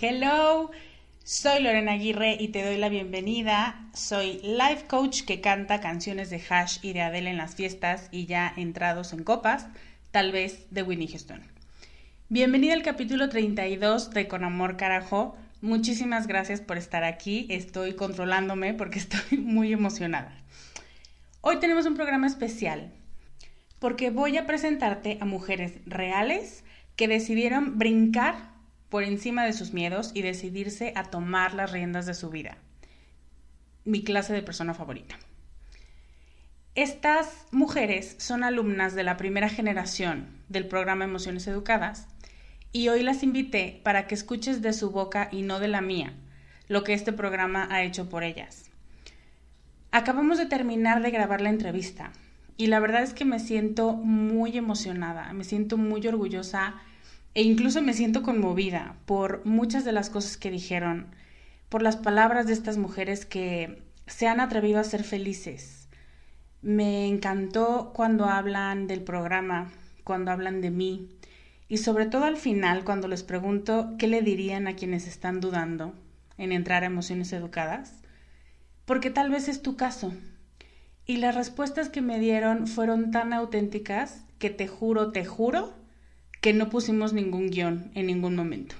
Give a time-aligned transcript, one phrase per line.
[0.00, 0.70] Hello,
[1.24, 3.90] soy Lorena Aguirre y te doy la bienvenida.
[3.94, 8.26] Soy life coach que canta canciones de Hash y de Adele en las fiestas y
[8.26, 9.66] ya entrados en copas
[10.10, 11.42] tal vez de Winnie Houston.
[12.28, 15.36] Bienvenida al capítulo 32 de Con Amor Carajo.
[15.60, 17.46] Muchísimas gracias por estar aquí.
[17.50, 20.32] Estoy controlándome porque estoy muy emocionada.
[21.40, 22.92] Hoy tenemos un programa especial
[23.78, 26.64] porque voy a presentarte a mujeres reales
[26.96, 28.52] que decidieron brincar
[28.88, 32.56] por encima de sus miedos y decidirse a tomar las riendas de su vida.
[33.84, 35.18] Mi clase de persona favorita.
[36.78, 42.06] Estas mujeres son alumnas de la primera generación del programa Emociones Educadas
[42.70, 46.12] y hoy las invité para que escuches de su boca y no de la mía
[46.68, 48.70] lo que este programa ha hecho por ellas.
[49.90, 52.12] Acabamos de terminar de grabar la entrevista
[52.56, 56.76] y la verdad es que me siento muy emocionada, me siento muy orgullosa
[57.34, 61.08] e incluso me siento conmovida por muchas de las cosas que dijeron,
[61.70, 65.77] por las palabras de estas mujeres que se han atrevido a ser felices,
[66.62, 69.70] me encantó cuando hablan del programa,
[70.04, 71.08] cuando hablan de mí
[71.68, 75.94] y sobre todo al final cuando les pregunto qué le dirían a quienes están dudando
[76.38, 77.94] en entrar a emociones educadas,
[78.86, 80.12] porque tal vez es tu caso.
[81.04, 85.74] Y las respuestas que me dieron fueron tan auténticas que te juro, te juro,
[86.40, 88.76] que no pusimos ningún guion en ningún momento.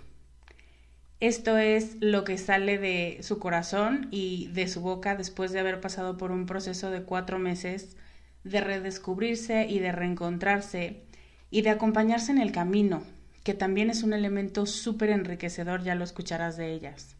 [1.21, 5.81] Esto es lo que sale de su corazón y de su boca después de haber
[5.81, 7.97] pasado por un proceso de cuatro meses
[8.45, 11.03] de redescubrirse y de reencontrarse
[11.51, 13.03] y de acompañarse en el camino,
[13.43, 17.17] que también es un elemento súper enriquecedor, ya lo escucharás de ellas.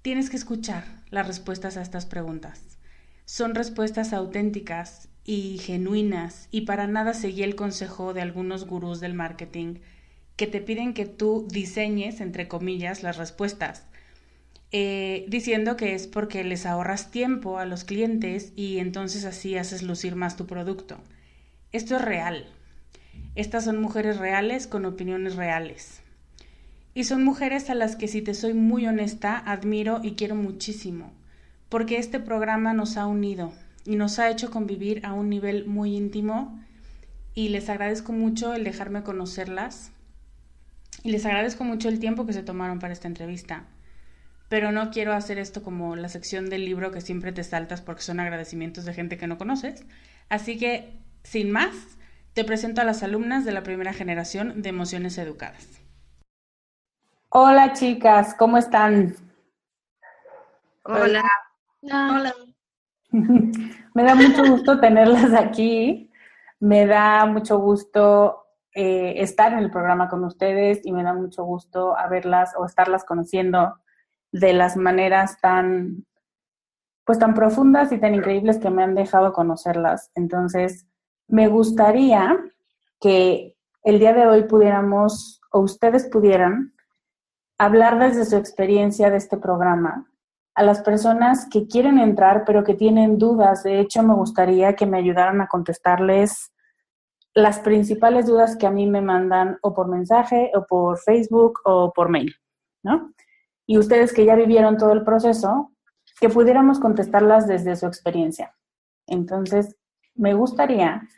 [0.00, 2.78] Tienes que escuchar las respuestas a estas preguntas.
[3.26, 9.12] Son respuestas auténticas y genuinas y para nada seguí el consejo de algunos gurús del
[9.12, 9.76] marketing
[10.36, 13.84] que te piden que tú diseñes, entre comillas, las respuestas,
[14.70, 19.82] eh, diciendo que es porque les ahorras tiempo a los clientes y entonces así haces
[19.82, 20.98] lucir más tu producto.
[21.72, 22.46] Esto es real.
[23.34, 26.00] Estas son mujeres reales con opiniones reales.
[26.94, 31.12] Y son mujeres a las que, si te soy muy honesta, admiro y quiero muchísimo,
[31.68, 33.52] porque este programa nos ha unido
[33.86, 36.60] y nos ha hecho convivir a un nivel muy íntimo
[37.34, 39.91] y les agradezco mucho el dejarme conocerlas
[41.02, 43.64] y les agradezco mucho el tiempo que se tomaron para esta entrevista.
[44.48, 48.02] Pero no quiero hacer esto como la sección del libro que siempre te saltas porque
[48.02, 49.84] son agradecimientos de gente que no conoces.
[50.28, 51.74] Así que, sin más,
[52.34, 55.80] te presento a las alumnas de la primera generación de Emociones Educadas.
[57.30, 59.16] Hola chicas, ¿cómo están?
[60.84, 61.24] Hola.
[61.80, 62.34] Hola.
[63.94, 66.10] Me da mucho gusto tenerlas aquí.
[66.60, 68.41] Me da mucho gusto
[68.74, 73.04] eh, estar en el programa con ustedes y me da mucho gusto haberlas o estarlas
[73.04, 73.74] conociendo
[74.32, 76.06] de las maneras tan,
[77.04, 80.10] pues tan profundas y tan increíbles que me han dejado conocerlas.
[80.14, 80.86] Entonces,
[81.28, 82.38] me gustaría
[82.98, 86.72] que el día de hoy pudiéramos, o ustedes pudieran,
[87.58, 90.06] hablar desde su experiencia de este programa
[90.54, 93.62] a las personas que quieren entrar pero que tienen dudas.
[93.62, 96.52] De hecho, me gustaría que me ayudaran a contestarles
[97.34, 101.92] las principales dudas que a mí me mandan o por mensaje o por Facebook o
[101.92, 102.34] por mail,
[102.82, 103.12] ¿no?
[103.66, 105.72] Y ustedes que ya vivieron todo el proceso,
[106.20, 108.54] que pudiéramos contestarlas desde su experiencia.
[109.06, 109.76] Entonces,
[110.14, 111.08] me gustaría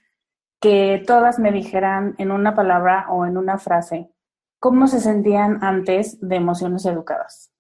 [0.61, 4.11] que todas me dijeran en una palabra o en una frase
[4.59, 7.53] cómo se sentían antes de emociones educadas.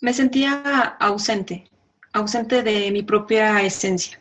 [0.00, 0.62] Me sentía
[0.98, 1.68] ausente,
[2.12, 4.18] ausente de mi propia esencia.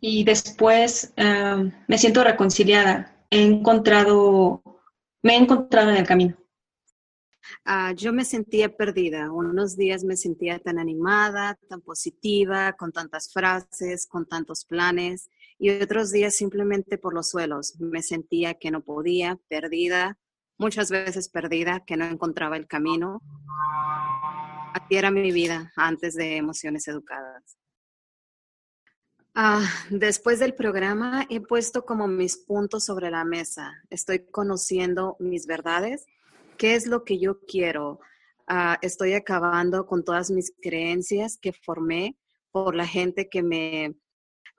[0.00, 3.26] Y después em, me siento reconciliada.
[3.30, 4.62] He encontrado,
[5.22, 6.36] me he encontrado en el camino.
[7.64, 9.30] Ah, yo me sentía perdida.
[9.32, 15.30] Unos días me sentía tan animada, tan positiva, con tantas frases, con tantos planes.
[15.58, 17.78] Y otros días simplemente por los suelos.
[17.80, 20.18] Me sentía que no podía, perdida,
[20.58, 23.20] muchas veces perdida, que no encontraba el camino.
[24.74, 27.56] Así era mi vida antes de Emociones Educadas.
[29.36, 33.82] Ah, después del programa he puesto como mis puntos sobre la mesa.
[33.90, 36.06] Estoy conociendo mis verdades,
[36.56, 37.98] qué es lo que yo quiero.
[38.46, 42.16] Ah, estoy acabando con todas mis creencias que formé
[42.52, 43.96] por la gente que me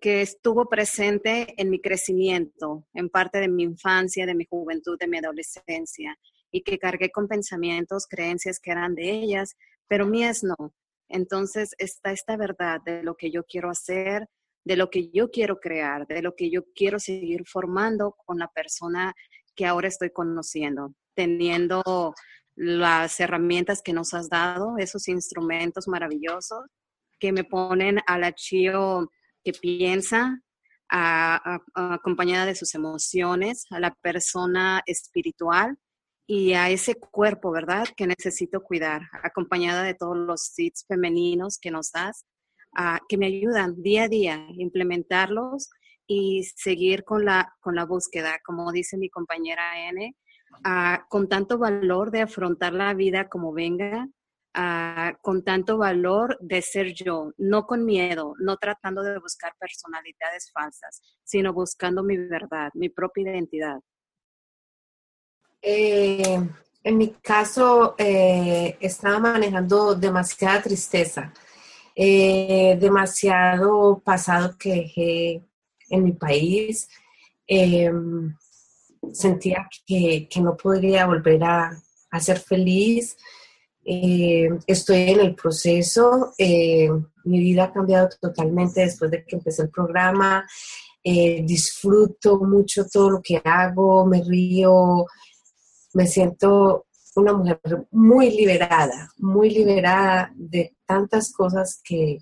[0.02, 5.08] que estuvo presente en mi crecimiento, en parte de mi infancia, de mi juventud, de
[5.08, 6.20] mi adolescencia,
[6.52, 9.56] y que cargué con pensamientos, creencias que eran de ellas,
[9.88, 10.74] pero mías no.
[11.08, 14.28] Entonces está esta verdad de lo que yo quiero hacer,
[14.66, 18.48] de lo que yo quiero crear, de lo que yo quiero seguir formando con la
[18.48, 19.14] persona
[19.56, 22.14] que ahora estoy conociendo, teniendo
[22.56, 26.66] las herramientas que nos has dado, esos instrumentos maravillosos
[27.20, 29.10] que me ponen al achío
[29.44, 30.42] que piensa,
[30.90, 35.78] acompañada de sus emociones, a la persona espiritual
[36.28, 37.88] y a ese cuerpo, ¿verdad?
[37.96, 42.26] Que necesito cuidar, acompañada de todos los seeds femeninos que nos das,
[43.08, 45.70] que me ayudan día a día a implementarlos
[46.08, 50.16] y seguir con la, con la búsqueda, como dice mi compañera N,
[51.10, 54.08] con tanto valor de afrontar la vida como venga,
[55.22, 61.02] con tanto valor de ser yo, no con miedo, no tratando de buscar personalidades falsas,
[61.24, 63.80] sino buscando mi verdad, mi propia identidad.
[65.62, 66.40] Eh,
[66.84, 71.34] en mi caso, eh, estaba manejando demasiada tristeza,
[71.96, 75.44] eh, demasiado pasado que dejé
[75.90, 76.90] en mi país.
[79.14, 81.82] sentía que, no podría volver a,
[82.20, 83.18] ser feliz.
[83.84, 86.34] estoy en el proceso.
[86.38, 90.46] mi vida ha cambiado totalmente después de que empecé el programa.
[91.04, 95.06] disfruto mucho todo lo que hago, me río,
[95.94, 96.85] me siento
[97.16, 97.60] una mujer
[97.92, 102.20] muy liberada, muy liberada de tantas cosas que,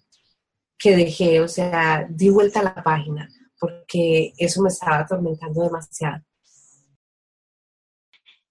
[0.77, 3.27] que dejé, o sea, di vuelta a la página,
[3.59, 6.23] porque eso me estaba atormentando demasiado.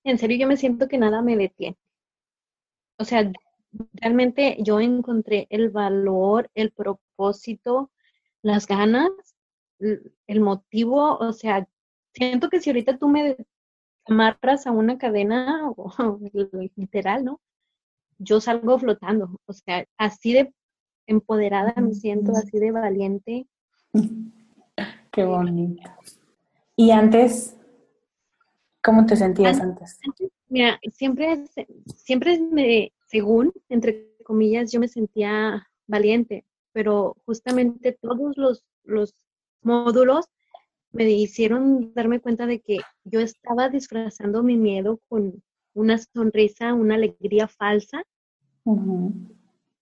[0.04, 1.76] En serio, yo me siento que nada me detiene.
[2.98, 3.30] O sea,
[3.94, 7.90] realmente yo encontré el valor, el propósito,
[8.42, 9.10] las ganas,
[9.78, 11.68] el motivo, o sea,
[12.14, 13.36] siento que si ahorita tú me
[14.06, 16.20] amarras a una cadena, o,
[16.76, 17.40] literal, ¿no?
[18.18, 20.54] Yo salgo flotando, o sea, así de
[21.06, 23.46] empoderada me siento, así de valiente.
[25.10, 25.82] Qué bonito.
[26.76, 27.56] ¿Y antes?
[28.82, 29.98] ¿Cómo te sentías antes?
[30.48, 31.44] mira, siempre,
[31.96, 39.14] siempre me, según, entre comillas, yo me sentía valiente, pero justamente todos los, los
[39.62, 40.26] módulos
[40.92, 45.42] me hicieron darme cuenta de que yo estaba disfrazando mi miedo con
[45.74, 48.04] una sonrisa, una alegría falsa,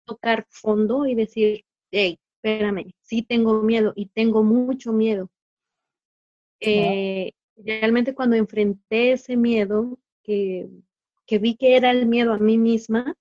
[0.04, 5.30] tocar fondo y decir, hey, espérame, sí tengo miedo y tengo mucho miedo.
[6.60, 10.68] Eh, realmente cuando enfrenté ese miedo, que,
[11.26, 13.16] que, vi que era el miedo a mí misma,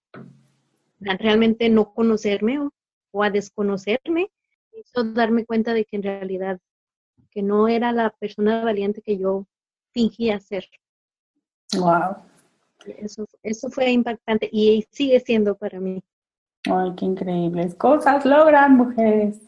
[1.00, 2.74] realmente no conocerme o,
[3.12, 4.32] o a desconocerme,
[4.74, 6.60] hizo darme cuenta de que en realidad
[7.36, 9.46] que no era la persona valiente que yo
[9.92, 10.65] fingía ser.
[11.77, 12.15] Wow.
[12.98, 16.01] Eso, eso fue impactante y sigue siendo para mí.
[16.72, 19.42] Ay, qué increíbles cosas logran mujeres.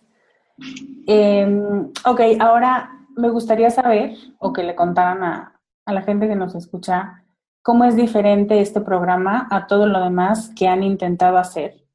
[1.07, 6.35] Em, ok, ahora me gustaría saber o que le contaran a, a la gente que
[6.35, 7.23] nos escucha
[7.61, 11.85] cómo es diferente este programa a todo lo demás que han intentado hacer.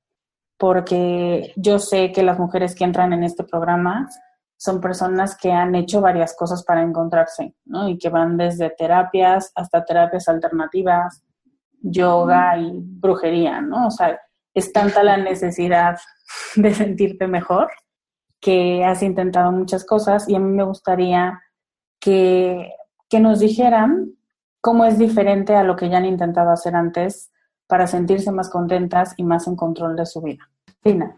[0.57, 4.09] Porque yo sé que las mujeres que entran en este programa
[4.63, 7.89] son personas que han hecho varias cosas para encontrarse, ¿no?
[7.89, 11.25] Y que van desde terapias hasta terapias alternativas,
[11.81, 13.89] yoga y brujería, ¿no?
[13.89, 14.21] O sea,
[14.55, 15.99] es tanta la necesidad
[16.55, 17.73] de sentirte mejor
[18.39, 21.43] que has intentado muchas cosas y a mí me gustaría
[21.99, 22.71] que,
[23.11, 24.13] que nos dijeran
[24.61, 27.33] cómo es diferente a lo que ya han intentado hacer antes
[27.67, 30.49] para sentirse más contentas y más en control de su vida.
[30.85, 31.17] Tina.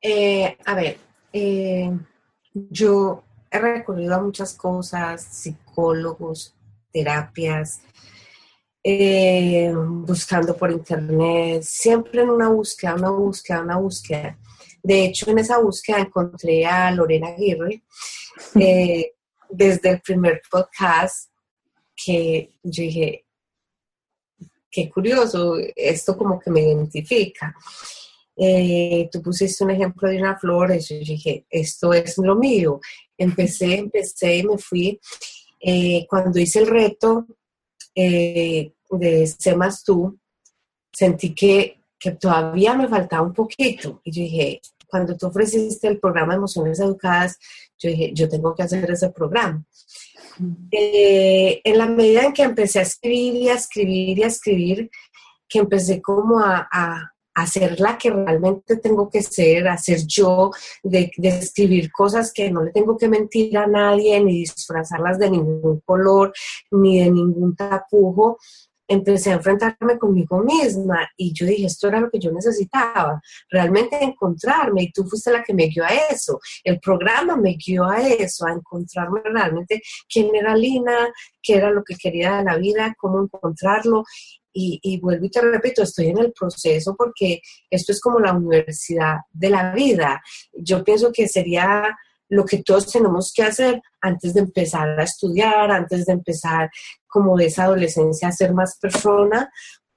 [0.00, 0.96] Eh, a ver,
[1.32, 1.90] eh,
[2.52, 6.54] yo he recurrido a muchas cosas, psicólogos,
[6.92, 7.80] terapias,
[8.82, 14.38] eh, buscando por internet, siempre en una búsqueda, una búsqueda, una búsqueda.
[14.82, 17.82] De hecho, en esa búsqueda encontré a Lorena Aguirre
[18.54, 19.12] eh,
[19.50, 21.30] desde el primer podcast
[21.94, 23.26] que yo dije,
[24.70, 27.54] qué curioso, esto como que me identifica.
[28.36, 32.80] Eh, tú pusiste un ejemplo de una flor, y yo dije, esto es lo mío.
[33.16, 35.00] Empecé, empecé y me fui.
[36.08, 37.26] cuando hice el reto,
[37.94, 40.18] eh, de Sé más tú,
[40.92, 44.00] sentí que, que todavía me faltaba un poquito.
[44.04, 47.38] Y yo dije, cuando tú ofreciste el programa Emociones Educadas,
[47.78, 49.64] yo dije, yo tengo que hacer ese programa.
[50.70, 54.90] Eh, en la medida en que empecé a escribir y a escribir y a escribir,
[55.48, 57.12] que empecé como a, a,
[57.46, 60.50] ser la que realmente tengo que ser, a ser yo,
[60.82, 65.30] de, de, escribir cosas que no le tengo que mentir a nadie, ni disfrazarlas de
[65.30, 66.32] ningún color,
[66.70, 68.38] ni de ningún tapujo,
[68.90, 74.02] empecé a enfrentarme conmigo misma y yo dije, esto era lo que yo necesitaba, realmente
[74.02, 74.82] encontrarme.
[74.82, 78.46] Y tú fuiste la que me guió a eso, el programa me guió a eso,
[78.46, 79.80] a encontrarme realmente
[80.12, 81.08] quién era Lina,
[81.40, 84.04] qué era lo que quería de la vida, cómo encontrarlo
[84.52, 87.40] y, y, vuelvo y te repito, estoy en el proceso porque
[87.70, 90.22] esto es como la universidad de la vida.
[90.52, 91.96] Yo pienso que sería
[92.30, 96.70] lo que todos tenemos que hacer antes de empezar a estudiar, antes de empezar
[97.06, 99.50] como esa adolescencia a ser más persona,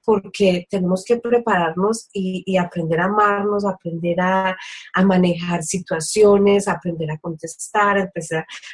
[0.03, 4.57] porque tenemos que prepararnos y, aprender a amarnos, aprender a,
[5.03, 8.11] manejar situaciones, aprender a contestar,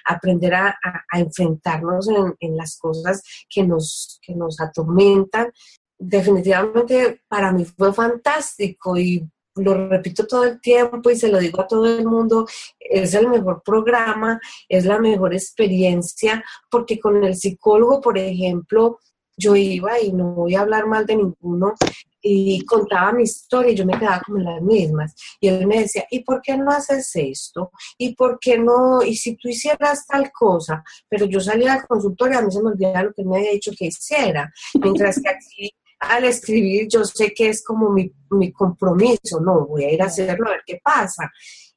[0.05, 0.77] aprender a,
[1.13, 5.51] enfrentarnos en, en, las cosas que nos, que nos atormentan.
[5.97, 11.61] Definitivamente para mí fue fantástico y lo repito todo el tiempo y se lo digo
[11.61, 12.47] a todo el mundo,
[12.79, 18.99] es el mejor programa, es la mejor experiencia, porque con el psicólogo, por ejemplo,
[19.39, 21.73] yo iba y no voy a hablar mal de ninguno
[22.21, 25.15] y contaba mi historia y yo me quedaba como las mismas.
[25.39, 27.71] Y él me decía, ¿y por qué no haces esto?
[27.97, 29.01] ¿Y por qué no?
[29.01, 30.83] ¿Y si tú hicieras tal cosa?
[31.07, 33.71] Pero yo salía al consultorio, a mí se me olvidaba lo que me había dicho
[33.77, 34.51] que hiciera.
[34.81, 39.83] Mientras que aquí al escribir yo sé que es como mi, mi, compromiso, no, voy
[39.83, 41.29] a ir a hacerlo a ver qué pasa.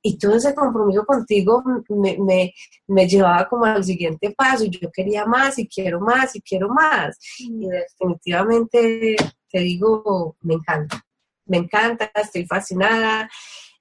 [0.02, 2.52] Y todo ese compromiso contigo me, me,
[2.88, 6.68] me llevaba como al siguiente paso y yo quería más y quiero más y quiero
[6.68, 7.18] más.
[7.38, 9.16] Y definitivamente
[9.48, 11.04] te digo, me encanta,
[11.46, 13.30] me encanta, estoy fascinada.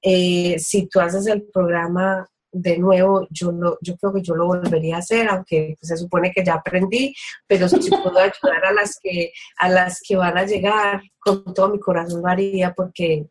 [0.02, 4.48] Eh, si tú haces el programa de nuevo, yo, lo, yo creo que yo lo
[4.48, 7.16] volvería a hacer, aunque pues, se supone que ya aprendí,
[7.48, 11.70] pero si puedo ayudar a las, que, a las que van a llegar, con todo
[11.70, 13.28] mi corazón lo haría, porque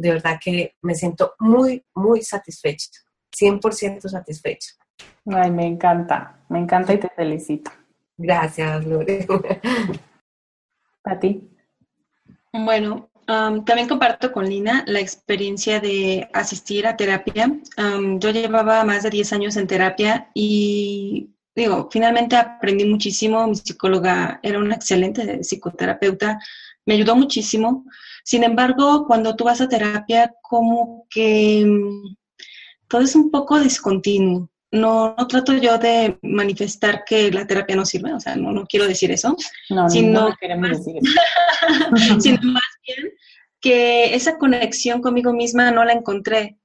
[0.00, 2.90] de verdad que me siento muy, muy satisfecha,
[3.36, 4.72] 100% satisfecha.
[5.26, 7.70] Ay, me encanta, me encanta y te felicito.
[8.16, 9.26] Gracias, Lore.
[11.04, 11.48] ¿A ti?
[12.52, 17.52] Bueno, también comparto con Lina la experiencia de asistir a terapia.
[18.18, 23.46] yo llevaba más de 10 años en terapia y digo, finalmente aprendí muchísimo.
[23.46, 26.40] Mi psicóloga era una excelente psicoterapeuta,
[26.86, 27.84] me ayudó muchísimo.
[28.30, 32.14] Sin embargo, cuando tú vas a terapia, como que mm,
[32.86, 34.48] todo es un poco discontinuo.
[34.70, 38.66] No, no, trato yo de manifestar que la terapia no sirve, o sea, no, no
[38.66, 39.34] quiero decir eso,
[39.68, 40.94] no, sino, no queremos decir
[42.20, 43.12] sino más bien
[43.60, 46.56] que esa conexión conmigo misma no la encontré.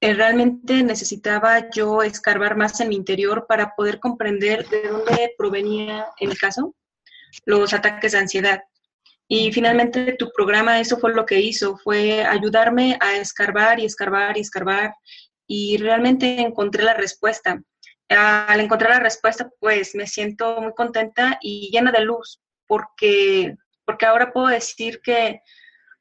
[0.00, 6.06] eh, realmente necesitaba yo escarbar más en mi interior para poder comprender de dónde provenía,
[6.20, 6.76] en mi caso,
[7.44, 8.60] los ataques de ansiedad.
[9.28, 14.38] Y finalmente tu programa, eso fue lo que hizo, fue ayudarme a escarbar y escarbar
[14.38, 14.94] y escarbar
[15.46, 17.62] y realmente encontré la respuesta.
[18.08, 23.54] Al encontrar la respuesta, pues me siento muy contenta y llena de luz, porque,
[23.84, 25.42] porque ahora puedo decir que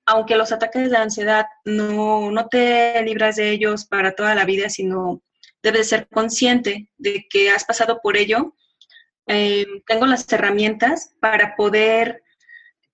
[0.05, 4.69] aunque los ataques de ansiedad no, no te libras de ellos para toda la vida,
[4.69, 5.21] sino
[5.61, 8.55] debes ser consciente de que has pasado por ello,
[9.27, 12.23] eh, tengo las herramientas para poder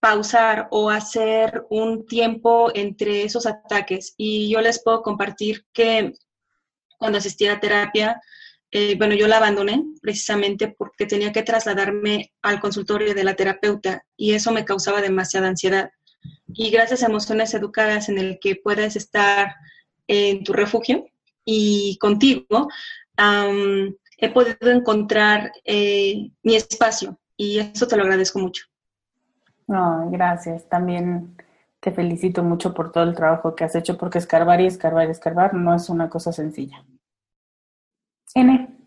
[0.03, 4.15] pausar o hacer un tiempo entre esos ataques.
[4.17, 6.11] Y yo les puedo compartir que
[6.97, 8.21] cuando asistí a terapia,
[8.69, 14.03] eh, bueno, yo la abandoné precisamente porque tenía que trasladarme al consultorio de la terapeuta
[14.17, 15.89] y eso me causaba demasiada ansiedad.
[16.47, 19.55] Y gracias a emociones educadas en el que puedes estar
[20.07, 21.05] en tu refugio
[21.45, 22.67] y contigo,
[24.17, 28.65] he podido encontrar eh, mi espacio y eso te lo agradezco mucho.
[29.67, 30.67] No, gracias.
[30.67, 31.35] También
[31.79, 35.11] te felicito mucho por todo el trabajo que has hecho, porque escarbar y escarbar y
[35.11, 36.85] escarbar no es una cosa sencilla.
[38.35, 38.77] N.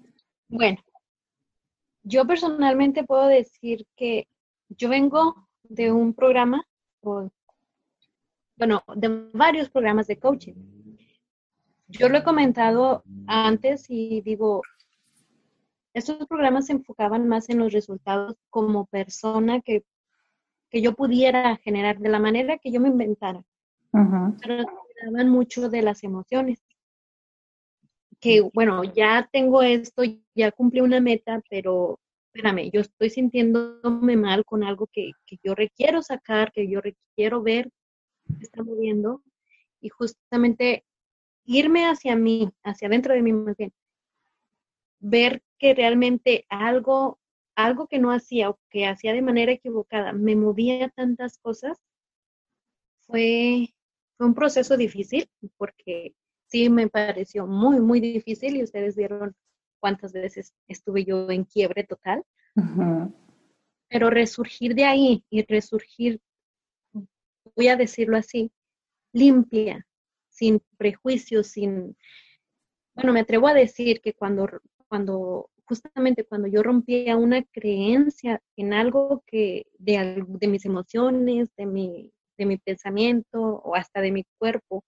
[0.48, 0.78] Bueno,
[2.02, 4.28] yo personalmente puedo decir que
[4.68, 6.64] yo vengo de un programa,
[7.02, 10.54] bueno, de varios programas de coaching.
[11.88, 14.62] Yo lo he comentado antes y digo,
[15.94, 19.84] estos programas se enfocaban más en los resultados como persona que
[20.70, 23.42] que yo pudiera generar de la manera que yo me inventara.
[23.90, 24.64] Pero
[25.02, 26.58] hablaban mucho de las emociones.
[28.20, 30.02] Que bueno, ya tengo esto,
[30.34, 31.98] ya cumplí una meta, pero
[32.32, 37.42] espérame, yo estoy sintiéndome mal con algo que, que yo requiero sacar, que yo requiero
[37.42, 37.70] ver
[38.38, 39.22] que está moviendo
[39.80, 40.84] y justamente
[41.44, 43.72] irme hacia mí, hacia adentro de mí más bien,
[44.98, 47.18] ver que realmente algo
[47.56, 51.78] algo que no hacía o que hacía de manera equivocada me movía tantas cosas,
[53.06, 53.74] fue,
[54.16, 56.14] fue un proceso difícil porque
[56.46, 59.34] sí me pareció muy, muy difícil y ustedes vieron
[59.80, 62.24] cuántas veces estuve yo en quiebre total.
[63.88, 66.20] Pero resurgir de ahí y resurgir,
[67.54, 68.50] voy a decirlo así,
[69.12, 69.86] limpia,
[70.28, 71.96] sin prejuicios, sin...
[72.94, 74.48] Bueno, me atrevo a decir que cuando,
[74.88, 81.66] cuando justamente cuando yo rompía una creencia en algo que de, de mis emociones, de
[81.66, 84.84] mi, de mi pensamiento o hasta de mi cuerpo,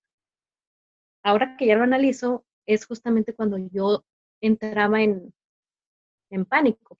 [1.23, 4.05] ahora que ya lo analizo, es justamente cuando yo
[4.41, 5.33] entraba en,
[6.31, 6.99] en pánico.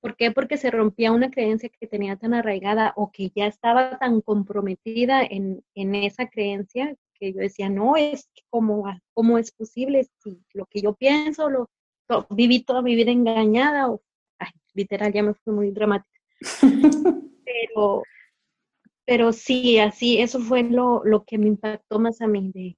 [0.00, 0.32] ¿Por qué?
[0.32, 5.22] Porque se rompía una creencia que tenía tan arraigada o que ya estaba tan comprometida
[5.22, 10.66] en, en esa creencia que yo decía, no, es como, ¿cómo es posible si lo
[10.66, 11.70] que yo pienso, lo,
[12.30, 14.02] viví toda mi vida engañada, o,
[14.74, 16.20] literal, ya me fue muy dramática.
[17.44, 18.02] pero,
[19.04, 22.76] pero sí, así, eso fue lo, lo que me impactó más a mí, de,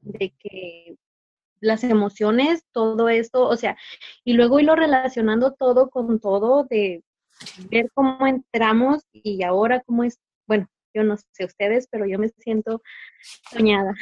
[0.00, 0.96] de que
[1.60, 3.76] las emociones, todo esto, o sea,
[4.24, 7.02] y luego irlo relacionando todo con todo, de
[7.70, 12.28] ver cómo entramos y ahora cómo es, bueno, yo no sé ustedes, pero yo me
[12.28, 12.82] siento
[13.50, 13.94] soñada.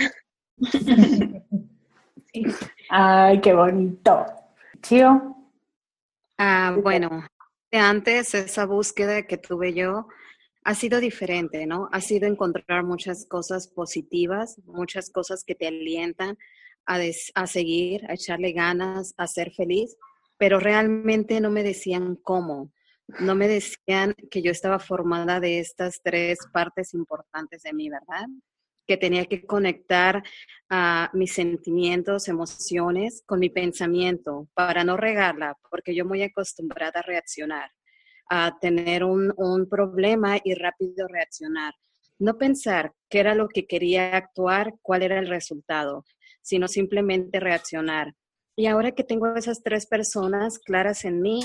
[2.88, 4.26] Ay, qué bonito.
[4.82, 5.36] Chío.
[6.38, 7.24] Ah, bueno,
[7.72, 10.06] antes esa búsqueda que tuve yo
[10.64, 11.88] ha sido diferente, ¿no?
[11.92, 16.36] Ha sido encontrar muchas cosas positivas, muchas cosas que te alientan
[16.86, 16.98] a,
[17.34, 19.96] a seguir, a echarle ganas, a ser feliz,
[20.36, 22.72] pero realmente no me decían cómo.
[23.20, 28.26] No me decían que yo estaba formada de estas tres partes importantes de mí, ¿verdad?
[28.86, 30.22] Que tenía que conectar
[30.70, 37.02] a mis sentimientos, emociones con mi pensamiento para no regarla, porque yo muy acostumbrada a
[37.02, 37.70] reaccionar,
[38.28, 41.74] a tener un, un problema y rápido reaccionar.
[42.18, 46.04] No pensar qué era lo que quería actuar, cuál era el resultado,
[46.42, 48.14] sino simplemente reaccionar.
[48.56, 51.40] Y ahora que tengo esas tres personas claras en mí,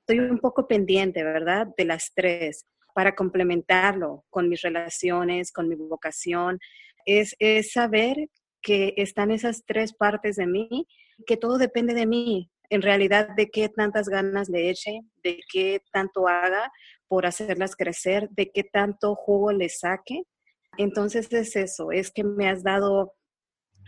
[0.00, 1.68] estoy un poco pendiente, ¿verdad?
[1.76, 6.58] De las tres para complementarlo con mis relaciones, con mi vocación,
[7.04, 7.36] es,
[7.70, 8.30] saber
[8.62, 10.88] que están esas tres partes de mí,
[11.26, 15.82] que todo depende de mí, en realidad de qué tantas ganas le eche, de qué
[15.92, 16.72] tanto haga
[17.06, 20.22] por hacerlas crecer, de qué tanto jugo le saque.
[20.78, 23.12] Entonces es eso, es que me has dado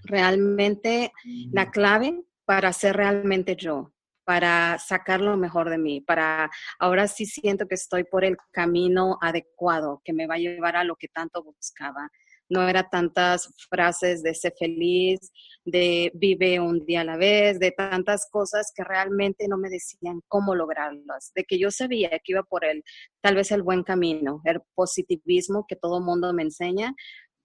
[0.05, 1.12] realmente
[1.51, 3.94] la clave para ser realmente yo,
[4.29, 9.17] para sacar lo mejor de mí, para ahora sí siento que estoy por el camino
[9.23, 12.11] adecuado que me va a llevar a lo que tanto buscaba.
[12.51, 15.33] no era tantas frases de ser feliz,
[15.64, 20.21] de vive un día a la vez, de tantas cosas que realmente no me decían
[20.29, 22.85] cómo lograrlas, de que yo sabía que iba por el,
[23.23, 26.95] tal vez el buen camino, el positivismo que todo mundo me enseña,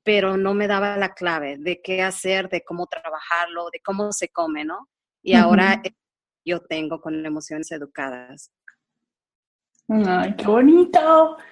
[0.04, 4.28] pero no me daba la clave de qué hacer, de cómo trabajarlo, de cómo se
[4.28, 4.90] come, ¿no?
[5.22, 5.82] Y ahora
[6.46, 8.52] yo tengo con emociones educadas.
[9.88, 11.38] ¡Ay, qué bonito!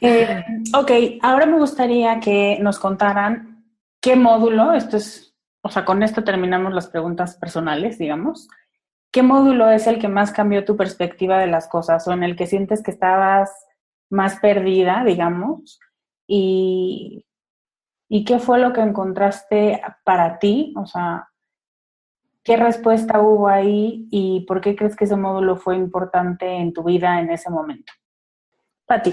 [0.00, 3.64] Eh, ok, ahora me gustaría que nos contaran
[4.00, 8.48] qué módulo, esto es, o sea, con esto terminamos las preguntas personales, digamos.
[9.12, 12.36] ¿Qué módulo es el que más cambió tu perspectiva de las cosas o en el
[12.36, 13.50] que sientes que estabas
[14.08, 15.80] más perdida, digamos?
[16.26, 17.26] Y,
[18.08, 20.72] ¿Y qué fue lo que encontraste para ti?
[20.76, 21.28] O sea,
[22.46, 26.84] ¿qué respuesta hubo ahí y por qué crees que ese módulo fue importante en tu
[26.84, 27.92] vida en ese momento?
[28.86, 29.12] Pati.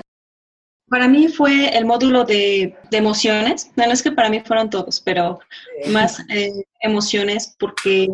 [0.88, 3.72] Para mí fue el módulo de, emociones.
[3.76, 5.40] No, es que para mí fueron todos, pero
[5.92, 8.08] más eh, emociones porque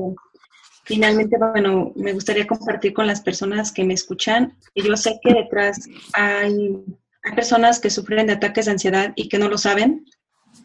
[0.85, 4.57] finalmente, bueno, me gustaría compartir con las personas que me escuchan.
[4.73, 6.81] Y yo sé que detrás hay,
[7.23, 10.05] hay personas que sufren de ataques de ansiedad y que no lo saben.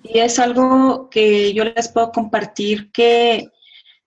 [0.04, 3.48] Y es algo que yo les puedo compartir que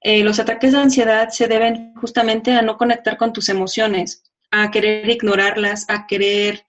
[0.01, 4.71] eh, los ataques de ansiedad se deben justamente a no conectar con tus emociones, a
[4.71, 6.65] querer ignorarlas, a querer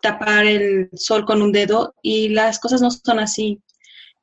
[0.00, 3.62] tapar el sol con un dedo y las cosas no son así.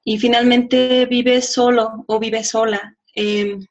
[0.04, 3.66] Y finalmente vives solo o vives sola em,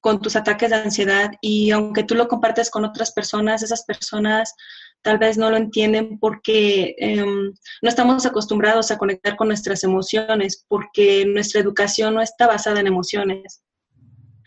[0.00, 4.54] con tus ataques de ansiedad y aunque tú lo compartes con otras personas, esas personas
[5.02, 10.64] tal vez no lo entienden porque em, no estamos acostumbrados a conectar con nuestras emociones,
[10.68, 13.62] porque nuestra educación no está basada en emociones.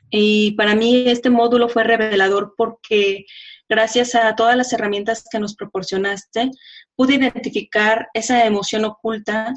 [0.09, 3.25] Y para mí este módulo fue revelador porque
[3.69, 6.51] gracias a todas las herramientas que nos proporcionaste,
[6.95, 9.53] pude identificar esa emoción oculta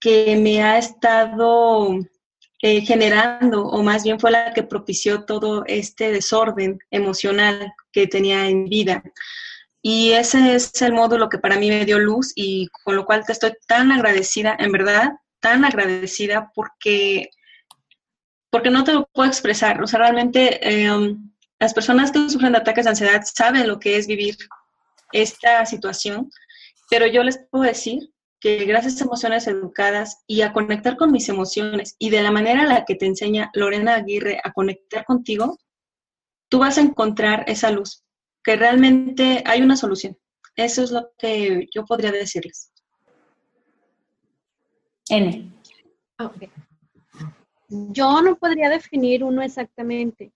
[0.00, 1.98] que me ha estado
[2.62, 8.48] eh, generando, o más bien fue la que propició todo este desorden emocional que tenía
[8.48, 9.02] en vida.
[9.82, 13.24] Y ese es el módulo que para mí me dio luz y con lo cual
[13.24, 17.30] te estoy tan agradecida, en verdad, tan agradecida porque
[18.50, 19.82] porque no te lo puedo expresar.
[19.82, 23.96] O sea, realmente em, las personas que sufren de ataques de ansiedad saben lo que
[23.96, 24.36] es vivir
[25.12, 26.30] esta situación,
[26.90, 31.28] pero yo les puedo decir que gracias a emociones educadas y a conectar con mis
[31.28, 35.58] emociones y de la manera en la que te enseña Lorena Aguirre a conectar contigo,
[36.48, 38.04] tú vas a encontrar esa luz,
[38.44, 40.18] que realmente hay una solución.
[40.54, 42.70] Eso es lo que yo podría decirles.
[45.08, 45.52] N.
[46.18, 46.50] Okay.
[47.68, 50.32] Yo no podría definir uno exactamente.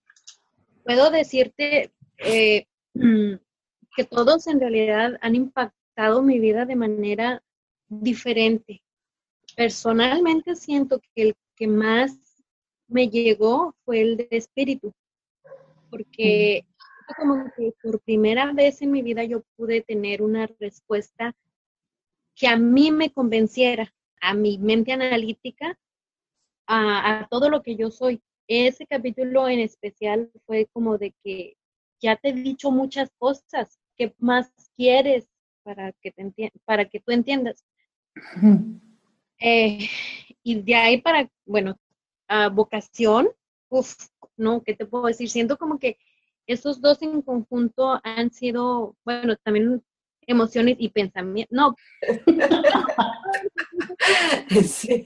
[0.83, 2.65] Puedo decirte eh,
[3.95, 7.43] que todos en realidad han impactado mi vida de manera
[7.87, 8.81] diferente.
[9.55, 12.17] Personalmente siento que el que más
[12.87, 14.93] me llegó fue el de espíritu,
[15.89, 16.65] porque
[17.17, 21.35] como que por primera vez en mi vida yo pude tener una respuesta
[22.35, 25.77] que a mí me convenciera, a mi mente analítica,
[26.67, 28.21] a, todo lo que yo soy.
[28.47, 31.57] Ese capítulo en especial fue como de que
[32.01, 35.27] ya te he dicho muchas cosas, ¿qué más quieres
[35.63, 37.63] para que, te para que tú entiendas?
[39.43, 39.89] Eh,
[40.43, 41.75] y de ahí para, bueno,
[42.27, 43.29] a vocación,
[43.69, 43.95] uff,
[44.37, 45.29] no, ¿qué te puedo decir?
[45.29, 45.97] Siento como que
[46.45, 49.83] esos dos en conjunto han sido, bueno, también
[50.31, 51.55] emociones y pensamientos.
[51.55, 51.75] No.
[54.63, 55.05] sí.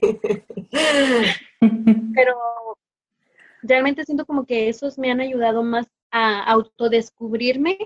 [2.14, 2.36] Pero
[3.62, 7.78] realmente siento como que esos me han ayudado más a autodescubrirme.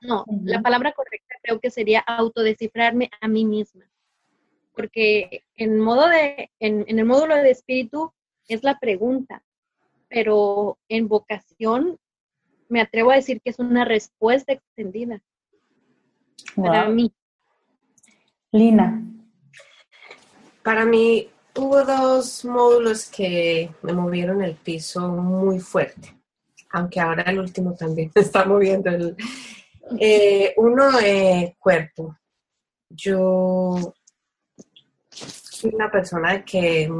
[0.00, 3.84] No, la palabra correcta creo que sería autodescifrarme a mí misma.
[4.74, 8.12] Porque en modo de, en, el módulo de espíritu
[8.46, 9.42] es la pregunta,
[10.08, 11.98] pero en vocación
[12.68, 15.20] me atrevo a decir que es una respuesta extendida
[16.56, 17.12] para mí.
[18.52, 19.02] Lina.
[20.62, 26.16] Para mí hubo dos módulos que me movieron el piso muy fuerte,
[26.70, 29.16] aunque ahora el último también me está moviendo el...
[29.98, 32.18] Eh, uno, de cuerpo.
[32.90, 33.94] Yo
[35.10, 36.90] soy una persona que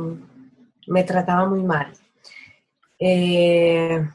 [0.86, 1.92] me trataba muy mal.
[2.98, 4.08] Eh,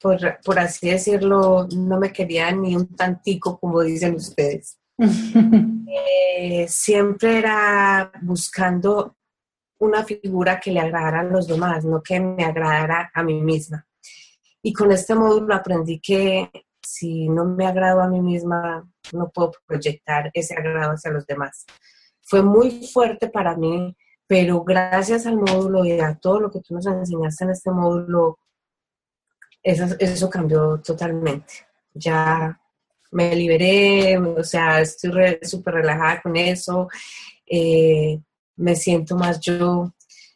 [0.00, 4.78] por, así decirlo, no me quería ni un tantico, como dicen ustedes.
[6.42, 9.16] Eh, siempre era buscando
[9.80, 13.84] una figura que le agradara a los demás, no que me agradara a mí misma.
[14.62, 16.48] Y con este módulo aprendí que
[16.80, 21.66] si no me agrado a mí misma, no puedo proyectar ese agrado hacia los demás.
[22.22, 26.74] fue muy fuerte para mí, pero gracias al módulo y a todo lo que tú
[26.74, 28.38] nos enseñaste en este módulo,
[29.62, 31.54] eso, eso cambió totalmente.
[31.94, 32.58] Ya
[33.12, 36.88] me liberé, o sea, estoy súper relajada con eso,
[37.46, 38.20] eh,
[38.56, 39.92] me siento más yo,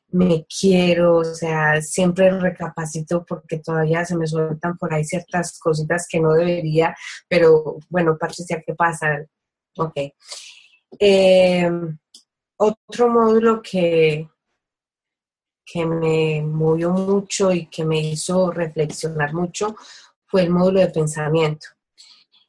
[0.09, 6.07] me quiero, o sea, siempre recapacito porque todavía se me sueltan por ahí ciertas cositas
[6.09, 6.97] que no debería,
[7.29, 9.25] pero bueno, Patricia, ¿qué pasa?
[9.77, 9.95] Ok.
[11.01, 11.71] Eh,
[12.57, 14.29] otro módulo que,
[15.65, 19.77] que me movió mucho y que me hizo reflexionar mucho
[20.27, 21.69] fue el módulo de pensamiento.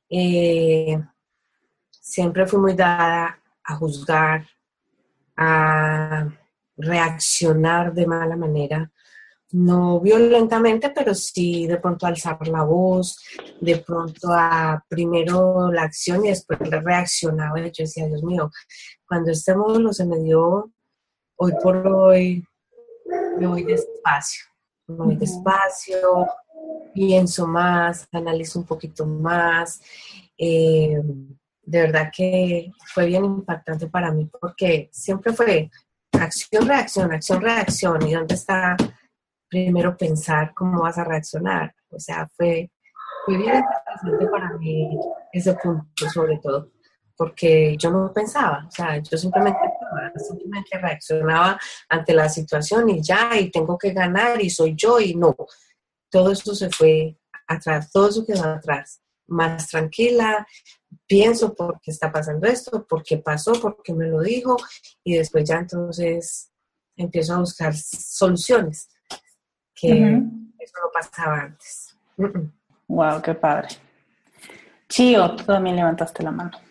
[0.10, 1.02] Eh,
[1.92, 4.48] siempre fui muy dada a juzgar,
[5.38, 6.28] a
[6.78, 8.92] reaccionar de mala manera,
[9.52, 13.24] no violentamente, pero sí de pronto alzar la voz,
[13.62, 17.60] de pronto a primero la acción y después reaccionaba.
[17.60, 18.52] Yo decía, Dios mío,
[19.08, 20.72] cuando este módulo se me dio,
[21.38, 22.46] hoy por hoy
[23.38, 24.46] me voy despacio,
[24.88, 26.28] me voy despacio,
[26.94, 29.82] pienso más, analizo un poquito más.
[30.38, 31.02] Eh,
[31.62, 35.70] de verdad que fue bien impactante para mí porque siempre fue
[36.12, 38.08] acción, reacción, acción, reacción.
[38.08, 38.78] ¿Y dónde está
[39.50, 41.74] primero pensar cómo vas a reaccionar?
[41.90, 42.72] O sea, fue,
[43.26, 44.98] fue bien interesante para mí
[45.32, 46.72] ese punto sobre todo,
[47.18, 49.60] porque yo no pensaba, o sea, yo simplemente,
[50.20, 55.16] simplemente reaccionaba ante la situación y ya, y tengo que ganar y soy yo y
[55.16, 55.36] no.
[56.10, 60.48] Todo eso se fue atrás, todo eso quedó atrás, más tranquila,
[61.08, 64.58] pienso por qué está pasando esto, por qué pasó, por qué me lo dijo,
[65.04, 66.52] y después ya entonces
[66.96, 68.90] empiezo a buscar soluciones,
[69.74, 71.98] que eso no pasaba antes.
[72.88, 73.70] Wow, qué padre.
[74.88, 76.65] Chío, tú también levantaste la mano.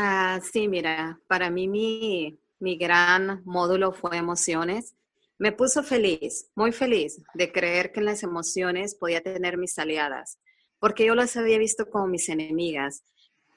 [0.00, 4.94] Ah, sí, mira, para mí mi, mi gran módulo fue emociones.
[5.38, 10.38] Me puso feliz, muy feliz, de creer que en las emociones podía tener mis aliadas,
[10.78, 13.02] porque yo las había visto como mis enemigas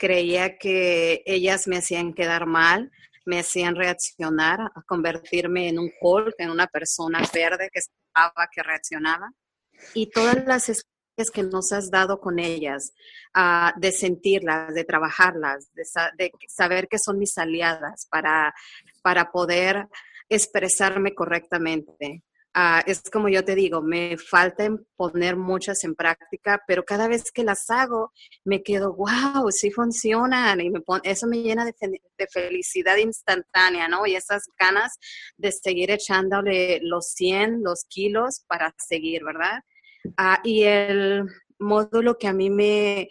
[0.02, 2.92] creía que ellas me hacían quedar mal,
[3.24, 9.32] me hacían reaccionar, convertirme en un Hulk, en una persona verde que estaba, que reaccionaba.
[9.94, 10.70] Y todas las
[11.32, 12.94] que nos has dado con ellas,
[13.36, 15.84] uh, de sentirlas, de trabajarlas, de,
[16.48, 18.54] saber que son mis aliadas para,
[19.04, 19.88] para poder
[20.30, 22.24] expresarme correctamente.
[22.54, 27.32] Ah, es como yo te digo, me falta poner muchas en práctica, pero cada vez
[27.32, 28.12] que las hago
[28.44, 31.74] me quedo, wow, sí funcionan y me eso me llena de,
[32.30, 34.06] felicidad instantánea, ¿no?
[34.06, 34.92] Y esas ganas
[35.38, 39.62] de seguir echándole los 100, los kilos para seguir, ¿verdad?
[40.18, 41.26] Ah, y el
[41.60, 43.10] módulo que a mí me,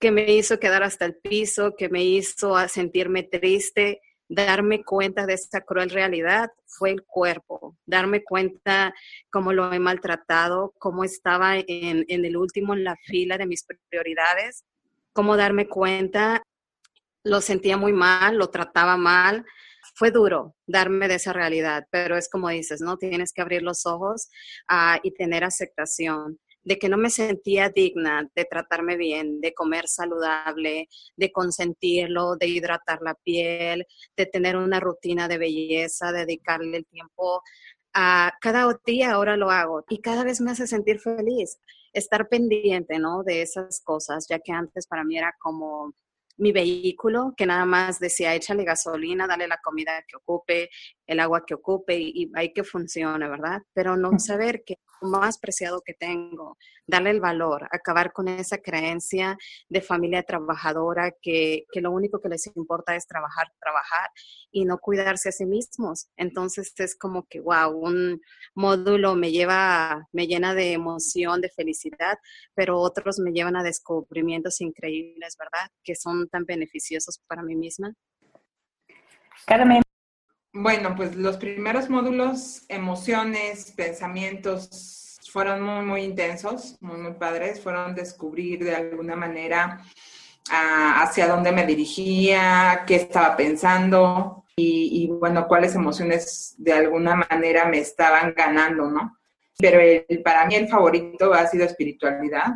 [0.00, 5.34] que me hizo quedar hasta el piso, que me hizo sentirme triste, darme cuenta de
[5.34, 8.94] esta cruel realidad fue el cuerpo, darme cuenta
[9.30, 14.64] cómo lo he maltratado, cómo estaba en, el último en la fila de mis prioridades,
[15.12, 16.42] cómo darme cuenta,
[17.24, 19.44] lo sentía muy mal, lo trataba mal.
[19.96, 22.98] Fue duro darme de esa realidad, pero es como dices, ¿no?
[22.98, 24.28] Tienes que abrir los ojos
[24.68, 29.88] ah, y tener aceptación de que no me sentía digna de tratarme bien, de comer
[29.88, 36.86] saludable, de consentirlo, de hidratar la piel, de tener una rutina de belleza, dedicarle el
[36.86, 37.42] tiempo
[37.94, 41.58] a cada día ahora lo hago y cada vez me hace sentir feliz
[41.94, 43.22] estar pendiente, ¿no?
[43.22, 45.94] De esas cosas, ya que antes para mí era como
[46.38, 50.70] mi vehículo, que nada más decía, échale gasolina, dale la comida que ocupe,
[51.06, 53.62] el agua que ocupe y, hay que funcione, ¿verdad?
[53.72, 56.56] Pero no saber que más preciado que tengo,
[56.86, 59.36] darle el valor, acabar con esa creencia
[59.68, 64.10] de familia trabajadora que, que lo único que les importa es trabajar, trabajar
[64.50, 66.08] y no cuidarse a sí mismos.
[66.16, 68.20] Entonces es como que, wow, un
[68.54, 72.18] módulo me lleva, me llena de emoción, de felicidad,
[72.54, 75.70] pero otros me llevan a descubrimientos increíbles, ¿verdad?
[75.82, 77.94] Que son tan beneficiosos para mí misma.
[79.46, 79.82] Carmen.
[80.58, 87.60] Bueno, pues los primeros módulos, emociones, pensamientos, fueron muy, muy intensos, muy, muy padres.
[87.60, 89.84] Fueron descubrir de alguna manera
[90.50, 97.66] ah, hacia dónde me dirigía, qué estaba pensando y, bueno, cuáles emociones de alguna manera
[97.66, 99.18] me estaban ganando, ¿no?
[99.58, 99.78] Pero
[100.24, 102.54] para mí el favorito ha sido espiritualidad.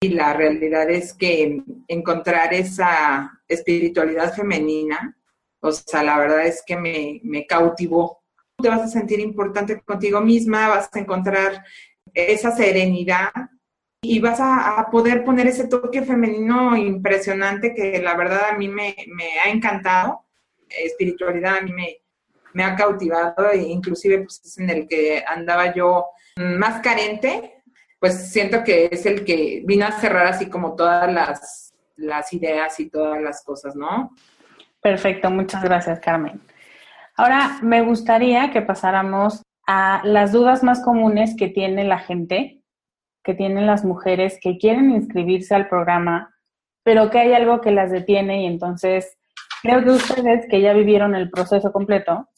[0.00, 5.16] Y la realidad es que encontrar esa espiritualidad femenina
[5.60, 8.22] o sea, la verdad es que me, me cautivó.
[8.60, 11.64] Te vas a sentir importante contigo misma, vas a encontrar
[12.14, 13.30] esa serenidad
[14.02, 18.96] y vas a, poder poner ese toque femenino impresionante que la verdad a mí me,
[19.08, 20.26] me, ha encantado.
[20.68, 21.98] espiritualidad a mí me,
[22.54, 27.62] me ha cautivado e inclusive pues, es en el que andaba yo más carente,
[27.98, 32.80] pues siento que es el que vino a cerrar así como todas las, las ideas
[32.80, 34.10] y todas las cosas, ¿no?
[34.80, 36.40] Perfecto, muchas gracias Carmen.
[37.16, 42.62] Ahora me gustaría que pasáramos a las dudas más comunes que tiene la gente,
[43.22, 46.34] que tienen las mujeres que quieren inscribirse al programa,
[46.82, 49.18] pero que hay algo que las detiene y entonces
[49.62, 52.28] creo que ustedes que ya vivieron el proceso completo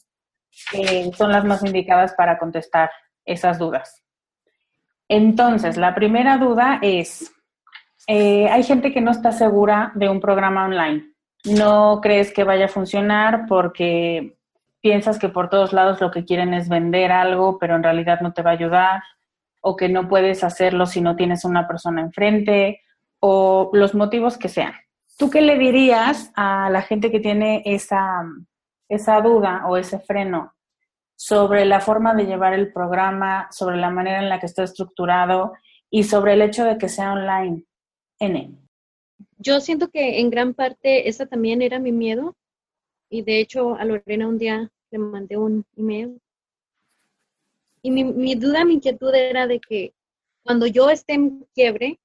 [0.73, 2.91] eh, son las más indicadas para contestar
[3.25, 4.03] esas dudas.
[5.07, 7.33] Entonces, la primera duda es,
[8.07, 11.12] eh, hay gente que no está segura de un programa online.
[11.45, 14.37] No crees que vaya a funcionar porque
[14.81, 18.33] piensas que por todos lados lo que quieren es vender algo, pero en realidad no
[18.33, 19.01] te va a ayudar,
[19.61, 22.81] o que no puedes hacerlo si no tienes una persona enfrente,
[23.19, 24.73] o los motivos que sean.
[25.17, 28.23] ¿Tú qué le dirías a la gente que tiene esa,
[28.89, 30.53] esa duda o ese freno
[31.15, 35.53] sobre la forma de llevar el programa, sobre la manera en la que está estructurado
[35.89, 37.63] y sobre el hecho de que sea online.
[38.19, 38.62] N.
[39.37, 42.35] Yo siento que en gran parte esa también era mi miedo
[43.09, 46.19] y de hecho a Lorena un día le mandé un email
[47.81, 49.93] y mi, mi duda, mi inquietud era de que
[50.43, 51.99] cuando yo esté en quiebre,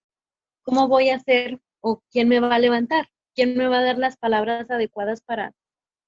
[0.62, 3.08] ¿cómo voy a hacer o quién me va a levantar?
[3.34, 5.54] ¿Quién me va a dar las palabras adecuadas para,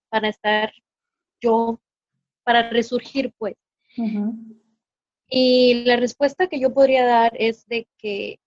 [0.08, 0.72] para estar
[1.40, 1.80] yo
[2.42, 3.54] para resurgir, pues.
[5.28, 8.39] Y la respuesta que yo podría dar es de que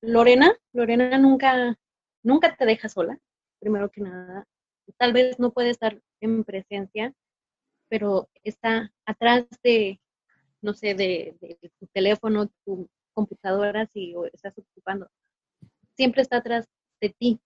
[0.00, 1.78] Lorena, Lorena nunca,
[2.22, 3.18] nunca te deja sola,
[3.60, 4.46] primero que nada.
[4.98, 7.14] Tal vez no puede estar en presencia,
[7.88, 10.00] pero está atrás de,
[10.60, 11.36] no sé, de,
[11.78, 15.08] tu teléfono, tu computadora, si estás ocupando.
[15.94, 16.66] Siempre está atrás
[17.00, 17.40] de ti.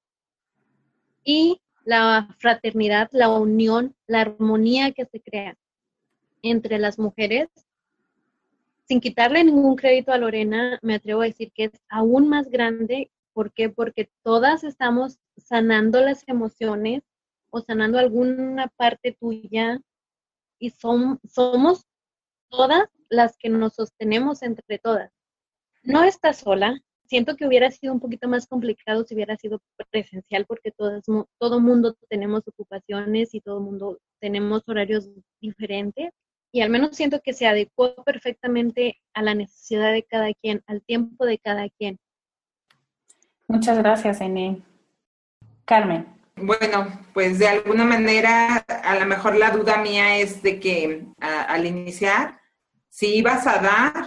[1.25, 5.57] Y la fraternidad, la unión, la armonía que se crea
[6.43, 7.49] entre las mujeres,
[8.87, 13.11] sin quitarle ningún crédito a Lorena, me atrevo a decir que es aún más grande.
[13.33, 13.69] ¿Por qué?
[13.69, 17.03] Porque todas estamos sanando las emociones
[17.51, 19.81] o sanando alguna parte tuya
[20.59, 21.85] y somos
[22.49, 25.13] todas las que nos sostenemos entre todas.
[25.83, 30.47] No estás sola, siento que hubiera sido un poquito más complicado si hubiera sido presencial
[30.47, 31.05] porque todos,
[31.39, 35.09] todo mundo tenemos ocupaciones y todo mundo tenemos horarios
[35.41, 36.13] diferentes
[36.57, 40.81] y al menos siento que se adecuó perfectamente a la necesidad de cada quien, al
[40.81, 41.99] tiempo de cada quien.
[43.47, 44.63] Muchas gracias, Ene.
[45.67, 46.07] Carmen.
[46.35, 51.67] Bueno, pues de alguna manera, a lo mejor la duda mía es de que al
[51.67, 52.41] iniciar,
[52.89, 54.05] si ibas a dar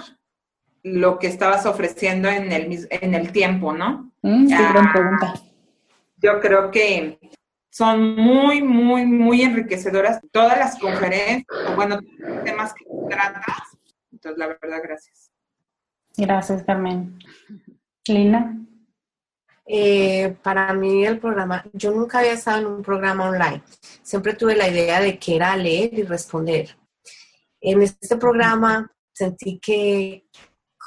[0.81, 4.11] lo que estabas ofreciendo en el, en el tiempo, ¿no?
[4.23, 5.33] Mm, gran pregunta.
[6.17, 7.19] Yo creo que
[7.69, 11.43] son muy, muy, muy enriquecedoras todas las conferencias,
[11.75, 11.99] bueno,
[12.43, 13.77] temas que tratas.
[14.11, 15.31] Entonces, la verdad, gracias.
[16.17, 17.17] Gracias, Carmen.
[18.07, 18.55] Lina.
[19.71, 23.61] Eh, para mí el programa, yo nunca había estado en un programa online.
[24.01, 26.75] Siempre tuve la idea de que era leer y responder.
[27.61, 30.25] En este programa sentí que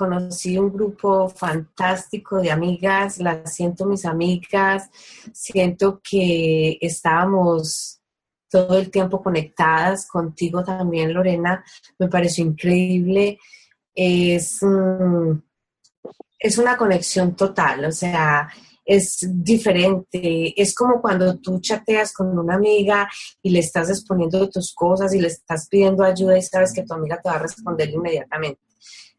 [0.02, 4.90] conocí un grupo fantástico de amigas, las siento mis amigas,
[5.32, 8.00] siento que estábamos
[8.50, 11.64] todo el tiempo conectadas contigo también, Lorena,
[12.00, 13.38] me pareció increíble.
[13.94, 14.60] Es,
[16.36, 18.48] es una conexión total, o sea,
[18.84, 20.60] es diferente.
[20.60, 23.08] Es como cuando tú chateas con una amiga
[23.40, 26.92] y le estás exponiendo tus cosas y le estás pidiendo ayuda y sabes que tu
[26.92, 28.60] amiga te va a responder inmediatamente.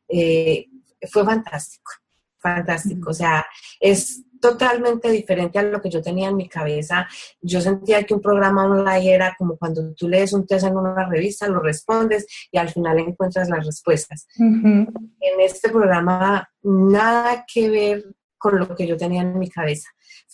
[0.08, 0.68] Eh,
[1.08, 1.92] fue fantástico,
[2.40, 3.10] fantástico.
[3.10, 3.46] O sea,
[3.80, 7.08] es totalmente diferente a lo que yo tenía en mi cabeza.
[7.42, 11.08] Yo sentía que un programa online era como cuando tú lees un test en una
[11.08, 14.28] revista, lo respondes y al final encuentras las respuestas.
[14.38, 18.04] En este programa, nada que ver
[18.38, 19.88] con lo que yo tenía en mi cabeza.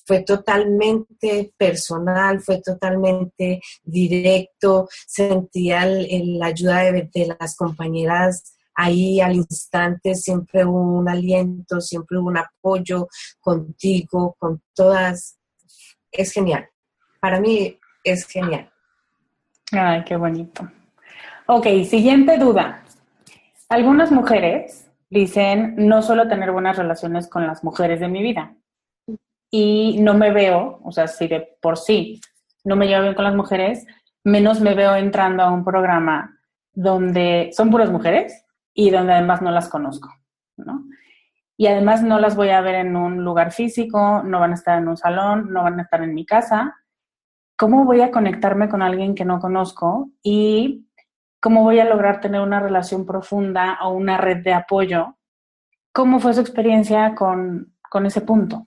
[0.08, 9.36] Fue totalmente personal, fue totalmente directo, sentía la ayuda de, de las compañeras ahí al
[9.36, 13.10] instante siempre hubo un aliento, siempre hubo un apoyo
[13.42, 15.38] contigo, con todas.
[16.10, 16.68] Es genial.
[17.20, 18.72] Para mí es genial.
[19.74, 20.68] Ay, qué bonito.
[21.46, 22.84] Ok, siguiente duda.
[23.68, 28.56] Algunas mujeres dicen, no suelo tener buenas relaciones con las mujeres de mi vida.
[29.52, 32.22] Y no me veo, o sea, si de por sí
[32.64, 33.86] no me llevo bien con las mujeres,
[34.24, 36.40] menos me veo entrando a un programa
[36.74, 40.10] donde son puras mujeres y donde además no las conozco,
[40.58, 40.84] ¿no?
[41.58, 44.78] Y además no las voy a ver en un lugar físico, no van a estar
[44.78, 46.80] en un salón, no van a estar en mi casa.
[47.60, 50.10] ¿cómo voy a conectarme con alguien que no conozco?
[50.24, 50.88] Y
[51.42, 55.18] cómo voy a lograr tener una relación profunda o una red de apoyo.
[55.92, 58.66] ¿Cómo fue su experiencia con, con ese punto?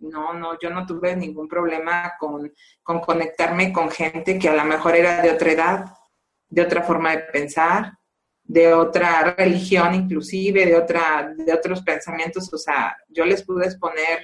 [0.00, 2.52] No, no, yo no tuve ningún problema con,
[2.82, 5.84] con, conectarme con gente que a lo mejor era de otra edad,
[6.48, 7.92] de otra forma de pensar,
[8.44, 12.52] de otra religión inclusive, de, otra, de otros pensamientos.
[12.52, 14.20] O sea, yo les pude exponer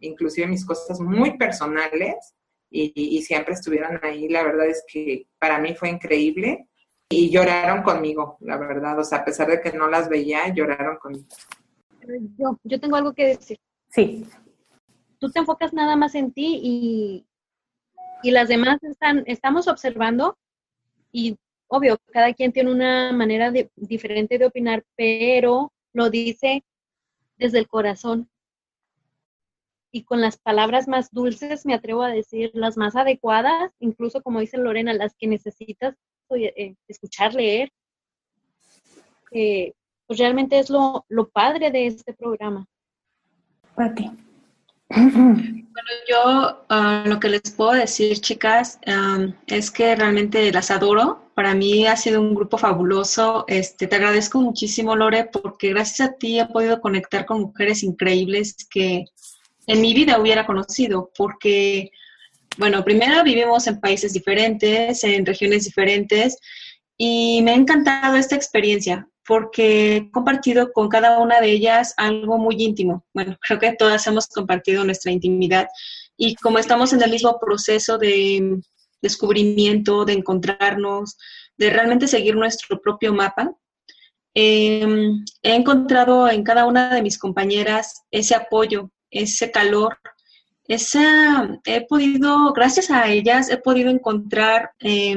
[0.00, 2.34] inclusive mis cosas muy personales
[2.70, 4.28] y, siempre estuvieron ahí.
[4.28, 6.68] La verdad es que para mí fue increíble
[7.08, 8.98] y lloraron conmigo, la verdad.
[8.98, 11.26] O sea, a pesar de que no las veía, lloraron conmigo.
[12.36, 13.58] Yo, yo tengo algo que decir.
[13.90, 14.26] Sí.
[15.18, 17.26] Tú te enfocas nada más en ti y,
[18.24, 20.36] y las demás están, estamos observando
[21.12, 21.38] y
[21.74, 26.64] obvio, cada quien tiene una manera diferente de opinar, pero lo dice
[27.36, 28.28] desde el corazón
[29.94, 34.40] y con las palabras más dulces, me atrevo a decir, las más adecuadas, incluso como
[34.40, 35.94] dice Lorena, las que necesitas
[36.30, 37.70] eh, escuchar, leer.
[39.30, 39.72] Eh,
[40.06, 42.66] pues realmente es lo, padre de este programa.
[43.94, 44.10] Ti.
[44.96, 48.78] Bueno, yo ah, lo que les puedo decir, chicas,
[49.46, 51.30] es que realmente las adoro.
[51.34, 53.44] Para mí ha sido un grupo fabuloso.
[53.48, 58.56] Este, te agradezco muchísimo, Lore, porque gracias a ti he podido conectar con mujeres increíbles
[58.70, 59.06] que
[59.66, 61.90] en mi vida hubiera conocido, porque,
[62.58, 66.38] bueno, primero vivimos en países diferentes, en regiones diferentes,
[66.96, 72.38] y me ha encantado esta experiencia porque he compartido con cada una de ellas algo
[72.38, 73.04] muy íntimo.
[73.12, 75.68] Bueno, creo que todas hemos compartido nuestra intimidad
[76.16, 78.60] y como estamos en el mismo proceso de
[79.02, 81.16] descubrimiento, de encontrarnos,
[81.56, 83.52] de realmente seguir nuestro propio mapa,
[84.34, 89.98] em, he encontrado en cada una de mis compañeras ese apoyo, ese calor,
[90.66, 95.16] esa, he podido, gracias a ellas, he podido encontrar, eh,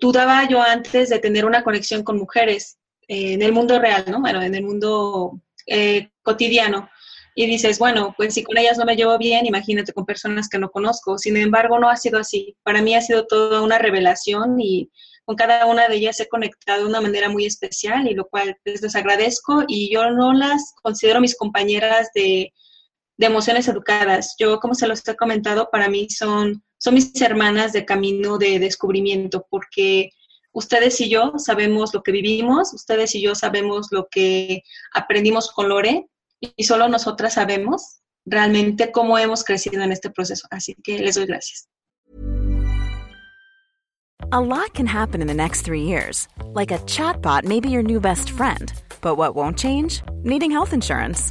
[0.00, 2.78] dudaba yo antes de tener una conexión con mujeres
[3.08, 4.20] en el mundo real, ¿no?
[4.20, 6.88] Bueno, en el mundo eh, cotidiano.
[7.36, 10.58] Y dices, bueno, pues si con ellas no me llevo bien, imagínate con personas que
[10.58, 11.18] no conozco.
[11.18, 12.56] Sin embargo, no ha sido así.
[12.62, 14.90] Para mí ha sido toda una revelación y
[15.24, 18.56] con cada una de ellas he conectado de una manera muy especial y lo cual
[18.62, 22.52] pues, les agradezco y yo no las considero mis compañeras de,
[23.16, 24.36] de emociones educadas.
[24.38, 28.58] Yo, como se los he comentado, para mí son, son mis hermanas de camino de
[28.58, 30.10] descubrimiento, porque
[30.54, 34.62] ustedes y yo sabemos lo que vivimos, ustedes y yo sabemos lo que
[34.94, 36.08] aprendimos con Lore,
[36.40, 40.46] y solo nosotras sabemos realmente cómo hemos crecido en este proceso.
[40.50, 41.68] Así que les doy gracias.
[44.32, 46.28] A lot can happen in the next three years.
[46.54, 48.72] Like a chatbot may be your new best friend.
[49.00, 50.02] But what won't change?
[50.22, 51.30] Needing health insurance.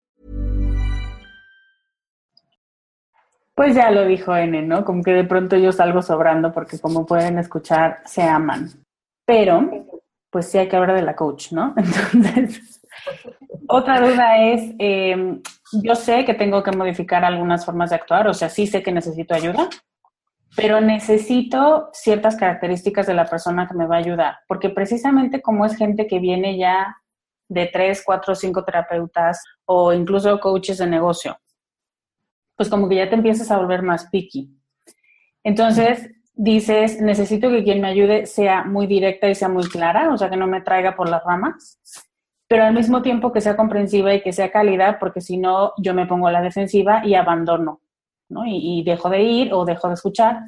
[3.61, 4.83] Pues ya lo dijo N, ¿no?
[4.83, 8.71] Como que de pronto yo salgo sobrando porque como pueden escuchar, se aman.
[9.23, 9.69] Pero,
[10.31, 11.75] pues sí hay que hablar de la coach, ¿no?
[11.77, 12.81] Entonces,
[13.67, 15.39] otra duda es, eh,
[15.83, 18.91] yo sé que tengo que modificar algunas formas de actuar, o sea, sí sé que
[18.91, 19.69] necesito ayuda,
[20.55, 25.67] pero necesito ciertas características de la persona que me va a ayudar, porque precisamente como
[25.67, 26.97] es gente que viene ya
[27.47, 31.37] de tres, cuatro, cinco terapeutas o incluso coaches de negocio,
[32.61, 34.55] pues como que ya te empiezas a volver más picky.
[35.43, 40.17] Entonces, dices, necesito que quien me ayude sea muy directa y sea muy clara, o
[40.19, 41.81] sea, que no me traiga por las ramas,
[42.47, 45.95] pero al mismo tiempo que sea comprensiva y que sea cálida, porque si no, yo
[45.95, 47.81] me pongo a la defensiva y abandono,
[48.29, 48.43] ¿no?
[48.45, 50.41] Y, dejo de ir o dejo de escuchar.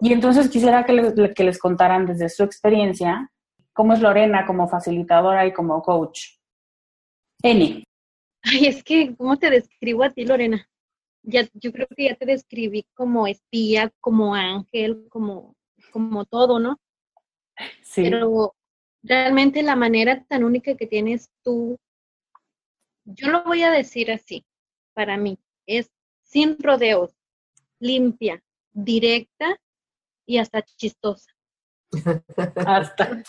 [0.00, 3.30] Y entonces quisiera que, les, que les contaran desde su experiencia
[3.74, 6.38] cómo es Lorena como facilitadora y como coach.
[7.42, 7.84] N.
[8.42, 10.66] Ay, es que, ¿cómo te describo a ti, Lorena?
[11.26, 15.56] Ya, yo creo que ya te describí como espía, como ángel, como,
[15.92, 16.80] como todo, ¿no?
[17.82, 18.04] Sí.
[18.04, 18.54] Pero
[19.02, 21.78] realmente la manera tan única que tienes tú,
[23.04, 24.44] yo lo voy a decir así,
[24.94, 25.90] para mí, es
[26.22, 27.14] sin rodeos,
[27.80, 29.58] limpia, directa
[30.26, 31.32] y hasta chistosa.
[32.66, 33.22] hasta.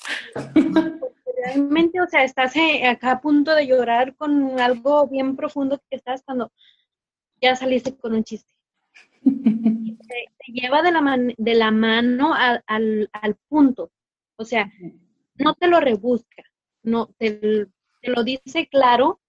[1.38, 5.98] Realmente, o sea, estás eh, acá a punto de llorar con algo bien profundo que
[5.98, 6.52] estás cuando
[7.42, 8.54] ya saliste con un chiste.
[9.24, 12.64] te, lleva de la, de la mano al,
[13.12, 13.92] al, punto.
[14.38, 14.72] O sea,
[15.36, 16.44] no te lo rebusca,
[16.84, 17.68] no te,
[18.02, 19.20] te lo dice claro,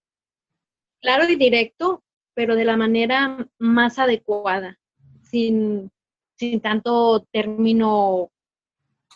[1.01, 2.03] claro y directo,
[2.33, 4.79] pero de la manera más adecuada,
[5.23, 5.91] sin,
[6.35, 8.31] sin tanto término,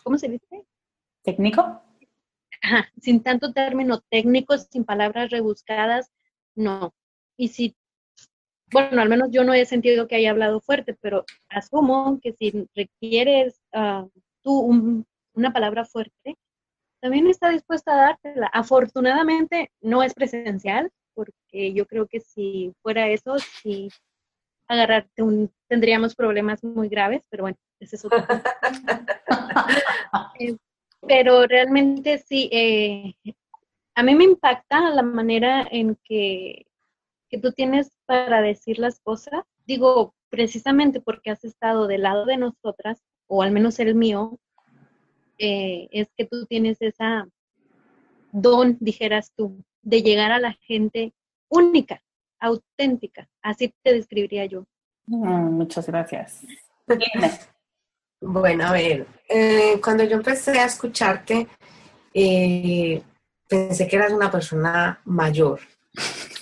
[0.02, 0.66] ¿cómo se dice?
[1.22, 1.82] ¿Técnico?
[2.62, 6.12] Ajá, sin tanto término técnico, sin palabras rebuscadas,
[6.54, 6.94] no.
[7.36, 7.76] Y si,
[8.72, 12.68] bueno, al menos yo no he sentido que haya hablado fuerte, pero asumo que si
[12.74, 14.06] requieres ah,
[14.42, 15.02] tú
[15.34, 16.36] una palabra fuerte,
[17.00, 18.46] también está dispuesta a dártela.
[18.52, 23.90] Afortunadamente no es presencial, porque yo creo que si fuera eso, si
[24.68, 28.18] agarrarte un, tendríamos problemas muy graves, pero bueno, ese es otro.
[30.38, 30.56] Eh,
[31.06, 33.14] pero realmente sí, eh,
[33.94, 36.66] a mí me impacta la manera en que,
[37.28, 39.44] que tú tienes para decir las cosas.
[39.66, 44.38] Digo, precisamente porque has estado del lado de nosotras, o al menos el mío,
[45.38, 47.26] eh, es que tú tienes esa
[48.32, 51.14] don, dijeras tú, de llegar a la gente
[51.48, 52.02] única,
[52.38, 53.28] auténtica.
[53.42, 54.66] Así te describiría yo.
[55.06, 56.42] Mm, muchas gracias.
[58.20, 61.46] bueno, a ver, eh, cuando yo empecé a escucharte,
[62.12, 63.02] eh,
[63.48, 65.60] pensé que eras una persona mayor.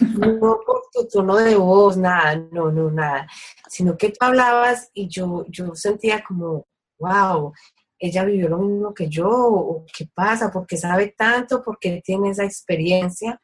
[0.03, 3.26] No por tu tono de voz, nada, no, no, nada,
[3.68, 6.66] sino que tú hablabas y yo, yo sentía como,
[6.98, 7.53] wow,
[7.98, 13.40] ella vivió lo mismo que yo, qué pasa, porque sabe tanto, porque tiene esa experiencia.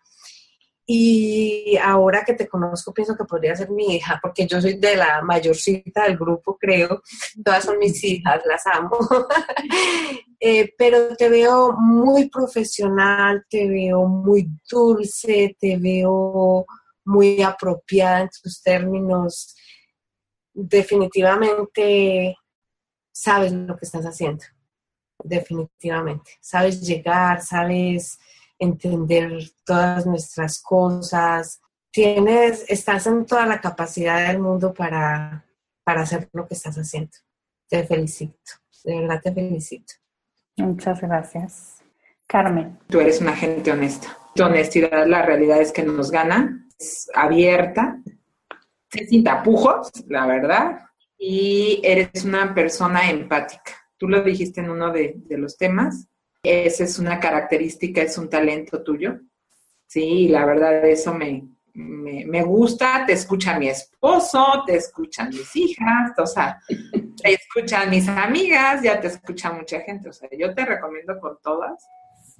[0.90, 4.96] Y ahora que te conozco, pienso que podría ser mi hija, porque yo soy de
[4.96, 7.02] la mayorcita del grupo, creo.
[7.44, 8.98] Todas son mis hijas, las amo.
[10.40, 16.64] Eh, pero te veo muy profesional, te veo muy dulce, te veo
[17.04, 19.56] muy apropiada en tus términos.
[20.54, 22.36] Definitivamente
[23.10, 24.44] sabes lo que estás haciendo,
[25.24, 26.38] definitivamente.
[26.40, 28.20] Sabes llegar, sabes
[28.58, 29.30] entender
[29.64, 31.60] todas nuestras cosas.
[31.90, 35.44] Tienes, estás en toda la capacidad del mundo para,
[35.84, 37.12] para hacer lo que estás haciendo.
[37.68, 38.52] Te felicito,
[38.84, 39.94] de verdad te felicito.
[40.56, 41.82] Muchas gracias.
[42.26, 42.78] Carmen.
[42.88, 44.16] Tú eres una gente honesta.
[44.34, 48.00] Tu honestidad, la realidad es que nos gana, es abierta,
[48.90, 50.80] sin tapujos, la verdad,
[51.18, 53.72] y eres una persona empática.
[53.96, 56.06] Tú lo dijiste en uno de, los temas.
[56.48, 59.20] Esa es una característica, es un talento tuyo.
[59.86, 63.04] Sí, la verdad eso me, me, gusta.
[63.06, 66.60] Te escucha mi esposo, te escuchan mis hijas, o sea,
[67.22, 70.08] te escuchan mis amigas, ya te escucha mucha gente.
[70.08, 71.86] O sea, yo te recomiendo con todas,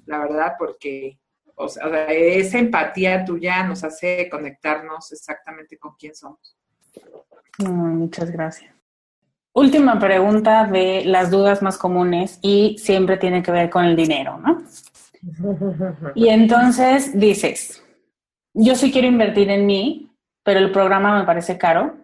[0.05, 1.19] la verdad, porque
[1.55, 6.55] o sea, esa empatía tuya nos hace conectarnos exactamente con quién somos
[7.67, 8.73] muchas gracias.
[9.59, 14.37] Última pregunta de las dudas más comunes y siempre tiene que ver con el dinero,
[14.37, 14.63] ¿no?
[16.15, 17.83] Y entonces dices,
[18.53, 21.97] yo sí quiero invertir en mí, pero el programa me parece caro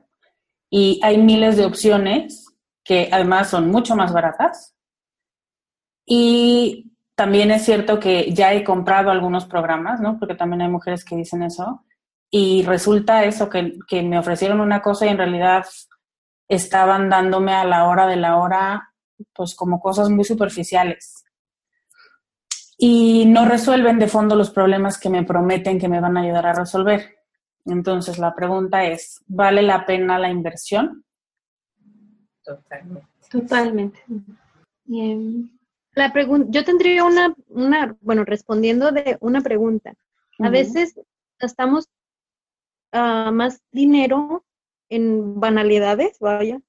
[0.70, 2.54] y hay miles de opciones
[2.84, 4.76] que además son mucho más baratas.
[6.06, 10.20] Y también es cierto que ya he comprado algunos programas, ¿no?
[10.20, 11.86] Porque también hay mujeres que dicen eso
[12.30, 15.64] y resulta eso, que, que, me ofrecieron una cosa y en realidad
[16.48, 18.94] estaban dándome a la hora de la hora,
[19.34, 21.24] pues como cosas muy superficiales.
[22.78, 26.48] Y no resuelven de fondo los problemas que me prometen que me van a ayudar
[26.48, 27.18] a resolver.
[27.66, 31.04] Entonces la pregunta es, ¿vale la pena la inversión?
[32.44, 33.08] Totalmente.
[33.32, 34.04] Totalmente.
[35.94, 39.94] La pregunta, yo tendría una, una, bueno, respondiendo de una pregunta.
[40.40, 41.00] A veces
[41.40, 41.90] estamos
[42.92, 44.45] más dinero
[44.90, 46.62] en banalidades, vaya.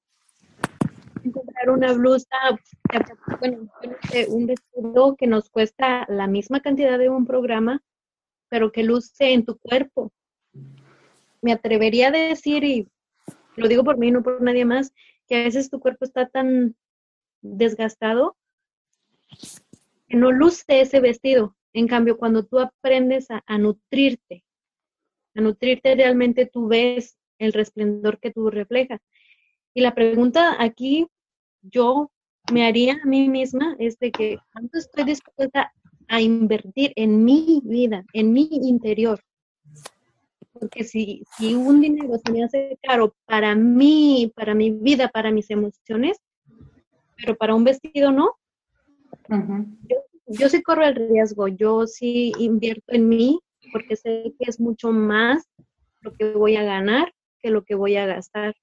[1.24, 2.36] Encontrar una blusa,
[3.40, 3.68] bueno,
[4.28, 7.82] un vestido que nos cuesta la misma cantidad de un programa,
[8.48, 10.12] pero que luce en tu cuerpo.
[11.42, 12.88] Me atrevería a decir, y
[13.56, 14.92] lo digo por mí, no por nadie más,
[15.28, 16.76] que a veces tu cuerpo está tan
[17.42, 18.36] desgastado
[20.08, 21.56] que no luce ese vestido.
[21.72, 24.44] En cambio, cuando tú aprendes a nutrirte
[25.36, 29.00] a nutrirte realmente tú ves el resplendor que tú reflejas.
[29.74, 31.06] Y la pregunta aquí
[31.62, 32.10] yo
[32.52, 35.72] me haría a mí misma es de que cuánto estoy dispuesta
[36.08, 39.20] a invertir en mi vida, en mi interior.
[40.52, 45.30] Porque si, si un dinero se me hace caro para mí, para mi vida, para
[45.30, 46.18] mis emociones,
[47.16, 48.36] pero para un vestido no,
[49.28, 53.40] yo, yo sí corro el riesgo, yo sí invierto en mí,
[53.72, 55.44] porque sé que es mucho más
[56.00, 57.12] lo que voy a ganar
[57.46, 58.56] que lo que voy a gastar.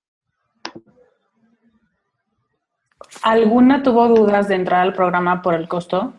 [3.21, 6.13] ¿Alguna tuvo dudas de entrar al programa por el costo?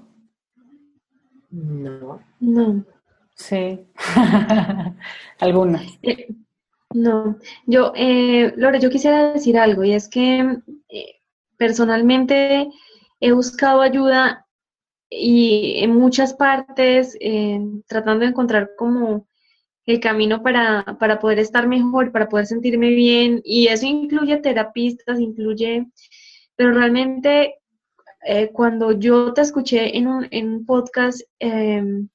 [1.51, 2.23] No.
[2.41, 2.87] No.
[3.35, 3.87] Sí.
[5.41, 5.83] ¿Alguna?
[6.01, 6.29] Eh,
[6.95, 10.57] no, yo, eh, Lore, yo quisiera decir algo y es que
[10.89, 11.17] eh,
[11.59, 12.71] personalmente
[13.21, 14.47] he buscado ayuda
[15.11, 19.27] y en muchas partes eh, tratando de encontrar como
[19.87, 25.21] el camino para, para poder estar mejor, para poder sentirme bien y eso incluye terapistas,
[25.21, 25.87] incluye,
[26.57, 27.57] pero realmente
[28.27, 32.09] eh, cuando yo te escuché en un, en un podcast, em,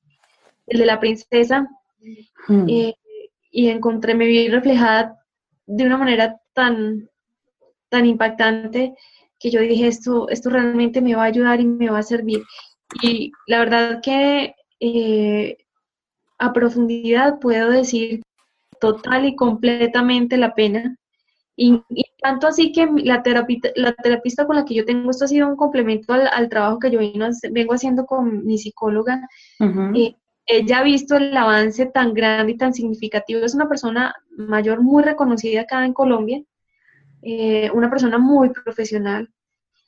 [0.68, 1.68] el de la princesa,
[2.48, 2.66] Mm.
[2.70, 2.96] eh,
[3.52, 5.18] y encontré, me vi reflejada
[5.66, 7.10] de una manera tan,
[7.90, 8.94] tan impactante
[9.40, 12.42] que yo dije, esto, esto realmente me va a ayudar y me va a servir.
[13.02, 15.58] Y la verdad que eh,
[16.40, 18.22] a profundidad puedo decir
[18.80, 20.96] total y completamente la pena.
[21.56, 25.26] Y, y tanto así que la terapista, la terapista con la que yo tengo, esto
[25.26, 29.28] ha sido un complemento al, al trabajo que yo vino, vengo haciendo con mi psicóloga.
[29.94, 30.16] Eh,
[30.46, 33.42] ella ha visto el avance tan grande y tan significativo.
[33.42, 36.42] Es una persona mayor muy reconocida acá en Colombia,
[37.22, 39.30] eh, una persona muy profesional.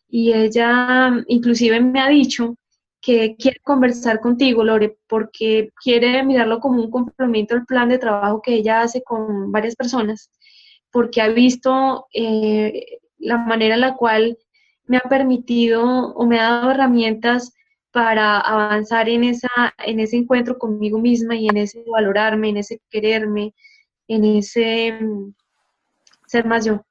[0.09, 2.55] Y ella inclusive me ha dicho
[3.01, 8.41] que quiere conversar contigo, Lore, porque quiere mirarlo como un complemento al plan de trabajo
[8.41, 10.29] que ella hace con varias personas,
[10.91, 14.37] porque ha visto eh, la manera en la cual
[14.85, 15.83] me ha permitido
[16.13, 17.53] o me ha dado herramientas
[17.91, 19.49] para avanzar en, esa,
[19.85, 23.53] en ese encuentro conmigo misma y en ese valorarme, en ese quererme,
[24.07, 25.33] en ese mm,
[26.27, 26.85] ser más yo.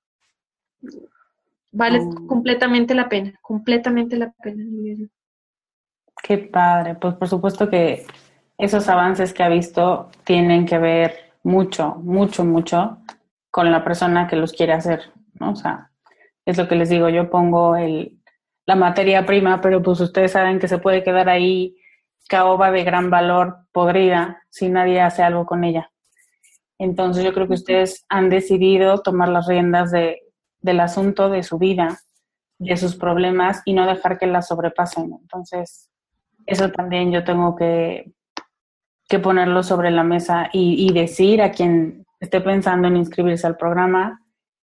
[1.72, 2.26] Vale Oh.
[2.26, 4.64] completamente la pena, completamente la pena.
[6.22, 6.94] Qué padre.
[6.94, 8.06] Pues por supuesto que
[8.58, 12.98] esos avances que ha visto tienen que ver mucho, mucho, mucho
[13.50, 15.52] con la persona que los quiere hacer, ¿no?
[15.52, 15.90] O sea,
[16.44, 18.18] es lo que les digo, yo pongo el,
[18.66, 21.76] la materia prima, pero pues ustedes saben que se puede quedar ahí
[22.28, 25.90] caoba de gran valor podrida si nadie hace algo con ella.
[26.78, 30.22] Entonces yo creo que ustedes han decidido tomar las riendas de,
[30.60, 31.98] del asunto de su vida,
[32.58, 35.12] de sus problemas y no dejar que las sobrepasen.
[35.20, 35.89] Entonces,
[36.46, 38.12] eso también yo tengo que,
[39.08, 43.56] que ponerlo sobre la mesa y, y decir a quien esté pensando en inscribirse al
[43.56, 44.20] programa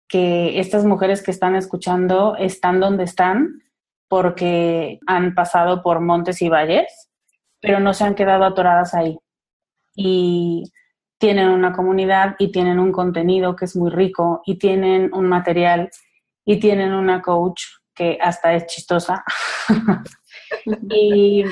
[0.07, 3.63] que estas mujeres que están escuchando están donde están
[4.07, 7.09] porque han pasado por montes y valles,
[7.59, 9.17] pero no se han quedado atoradas ahí.
[9.95, 10.71] Y
[11.17, 15.89] tienen una comunidad y tienen un contenido que es muy rico y tienen un material
[16.45, 17.63] y tienen una coach
[17.95, 19.23] que hasta es chistosa.
[20.89, 21.45] y,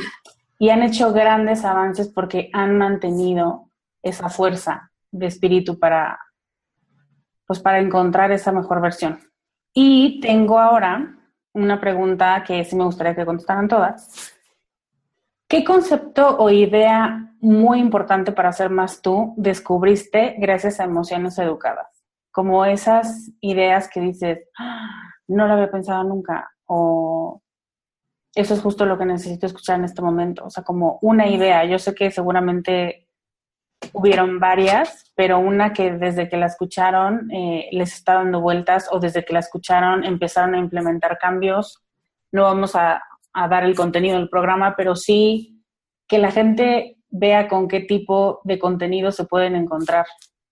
[0.70, 3.70] han hecho grandes avances porque han mantenido
[4.04, 6.20] esa fuerza de espíritu para,
[7.48, 9.20] pues para encontrar esa mejor versión.
[9.74, 11.18] Y tengo ahora
[11.54, 14.34] una pregunta que sí me gustaría que contestaran todas.
[15.48, 21.88] ¿Qué concepto o idea muy importante para ser más tú descubriste gracias a emociones educadas?
[22.32, 27.42] Como esas ideas que dices, "Ah, no lo había pensado nunca, o
[28.34, 30.46] eso es justo lo que necesito escuchar en este momento.
[30.46, 31.66] O sea, como una idea.
[31.66, 33.08] Yo sé que seguramente
[33.94, 39.00] hubieron varias, pero una que desde que la escucharon eh, les está dando vueltas o
[39.00, 41.84] desde que la escucharon empezaron a implementar cambios.
[42.32, 43.02] No vamos a,
[43.34, 45.64] a dar el contenido del programa, pero sí
[46.08, 50.06] que la gente vea con qué tipo de contenido se pueden encontrar.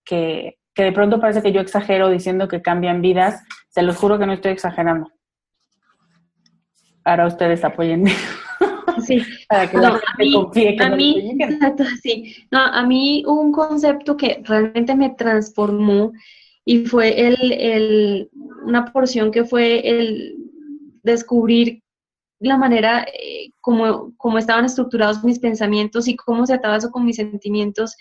[0.04, 3.42] Que, que de pronto parece que yo exagero diciendo que cambian vidas.
[3.68, 5.10] Se los juro que no estoy exagerando.
[7.04, 8.12] Ahora ustedes apóyenme.
[9.06, 12.34] Sí, Para que No, la a mí, confíe que a no mí, exacto, sí.
[12.50, 16.12] No, a mí un concepto que realmente me transformó
[16.64, 18.30] y fue el, el,
[18.64, 20.36] una porción que fue el
[21.02, 21.82] descubrir
[22.40, 27.04] la manera eh, como, como estaban estructurados mis pensamientos y cómo se ataba eso con
[27.04, 27.96] mis sentimientos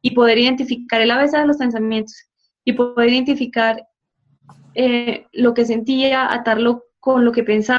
[0.00, 2.14] y poder identificar el ABC de los pensamientos
[2.64, 3.86] y poder identificar
[4.74, 7.78] eh, lo que sentía, atarlo con lo que pensaba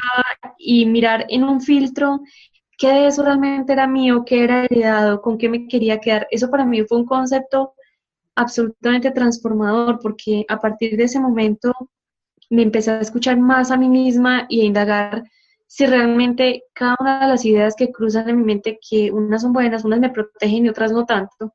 [0.58, 2.20] y mirar en un filtro
[2.78, 6.26] qué de eso realmente era mío, qué era heredado, con qué me quería quedar.
[6.30, 7.74] Eso para mí fue un concepto
[8.36, 11.72] absolutamente transformador porque a partir de ese momento
[12.50, 15.24] me empecé a escuchar más a mí misma y a indagar
[15.66, 19.52] si realmente cada una de las ideas que cruzan en mi mente, que unas son
[19.54, 21.54] buenas, unas me protegen y otras no tanto,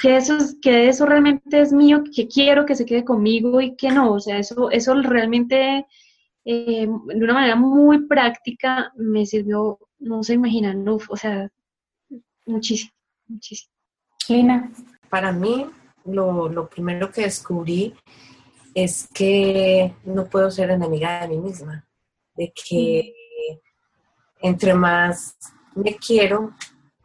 [0.00, 3.76] que eso, es- que eso realmente es mío, que quiero que se quede conmigo y
[3.76, 5.86] que no, o sea, eso, eso realmente
[6.44, 11.48] eh, de una manera muy práctica me sirvió, no se imaginan, uf, o sea,
[12.46, 12.92] muchísimo,
[13.26, 13.72] muchísimo.
[14.28, 14.70] Lina.
[15.08, 15.66] Para mí,
[16.04, 17.94] lo, lo primero que descubrí
[18.74, 21.86] es que no puedo ser enemiga de mí misma,
[22.34, 23.14] de que
[24.42, 25.36] entre más
[25.74, 26.54] me quiero,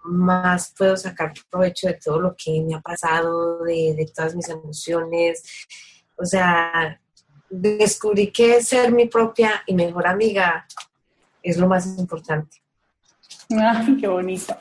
[0.04, 4.50] más puedo sacar provecho de todo lo que me ha pasado, de, de todas mis
[4.50, 5.44] emociones.
[6.18, 7.00] O sea,
[7.50, 10.66] descubrí que ser mi propia y mejor amiga
[11.42, 12.58] es lo más importante.
[13.50, 14.56] Ay, qué bonito.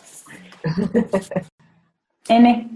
[2.29, 2.71] N.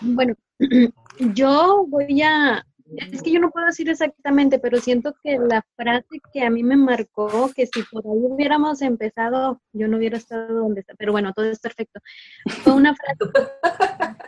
[0.00, 0.34] Bueno,
[1.18, 2.64] yo voy a,
[2.96, 6.62] es que yo no puedo decir exactamente, pero siento que la frase que a mí
[6.62, 11.12] me marcó, que si por ahí hubiéramos empezado, yo no hubiera estado donde está, pero
[11.12, 12.00] bueno, todo es perfecto.
[12.62, 13.18] Fue una frase,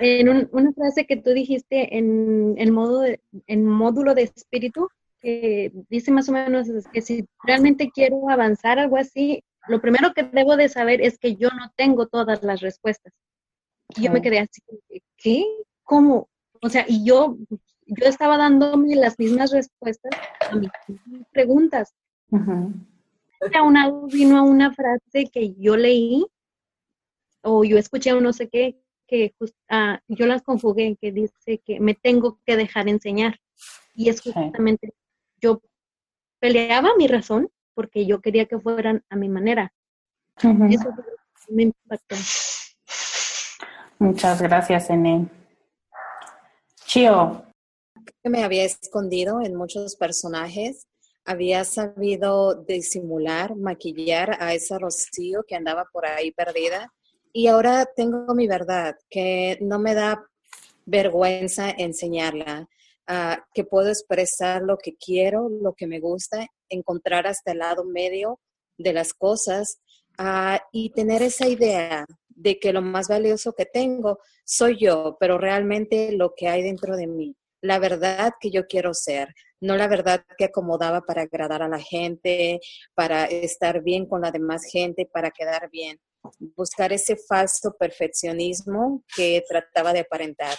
[0.00, 3.04] en una frase que tú dijiste en el modo
[3.46, 4.88] en módulo de espíritu,
[5.20, 10.22] que dice más o menos que si realmente quiero avanzar algo así, lo primero que
[10.22, 13.12] debo de saber es que yo no tengo todas las respuestas.
[13.96, 14.62] Y yo me quedé así,
[15.16, 15.44] ¿qué?
[15.82, 16.28] ¿Cómo?
[16.62, 17.36] O sea, y yo,
[17.86, 20.12] yo estaba dándome las mismas respuestas
[20.50, 20.70] a mis
[21.32, 21.94] preguntas.
[22.30, 26.26] A un lado vino una frase que yo leí,
[27.42, 28.76] o yo escuché o no sé qué,
[29.08, 29.34] que
[29.68, 33.40] ah, yo las conjugué, que dice que me tengo que dejar enseñar.
[33.94, 34.94] Y es justamente,
[35.40, 35.62] yo
[36.38, 39.72] peleaba mi razón porque yo quería que fueran a mi manera.
[40.36, 40.94] Eso
[41.48, 42.16] me impactó.
[43.98, 45.26] Muchas gracias, Ene.
[46.84, 47.44] Chio.
[48.22, 50.86] Me había escondido en muchos personajes,
[51.24, 56.92] había sabido disimular, maquillar a esa Rocío que andaba por ahí perdida
[57.38, 60.26] y ahora tengo mi verdad, que no me da
[60.86, 62.68] vergüenza enseñarla,
[63.08, 67.84] uh, que puedo expresar lo que quiero, lo que me gusta, encontrar hasta el lado
[67.84, 68.40] medio
[68.76, 69.78] de las cosas
[70.18, 75.38] uh, y tener esa idea de que lo más valioso que tengo soy yo, pero
[75.38, 79.86] realmente lo que hay dentro de mí, la verdad que yo quiero ser, no la
[79.86, 82.58] verdad que acomodaba para agradar a la gente,
[82.94, 86.00] para estar bien con la demás gente, para quedar bien.
[86.56, 90.56] Buscar ese falso perfeccionismo que trataba de aparentar,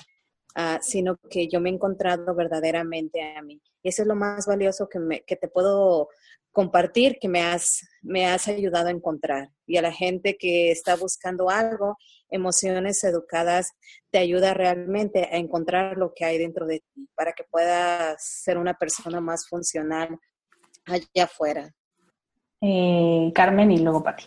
[0.57, 3.61] uh, sino que yo me he encontrado verdaderamente a mí.
[3.83, 6.09] Y eso es lo más valioso que, me, que te puedo
[6.51, 9.49] compartir que me has, me has ayudado a encontrar.
[9.65, 11.97] Y a la gente que está buscando algo,
[12.29, 13.71] emociones educadas
[14.11, 18.57] te ayuda realmente a encontrar lo que hay dentro de ti para que puedas ser
[18.57, 20.19] una persona más funcional
[20.85, 21.73] allá afuera.
[22.61, 24.25] Eh, Carmen y luego Pati.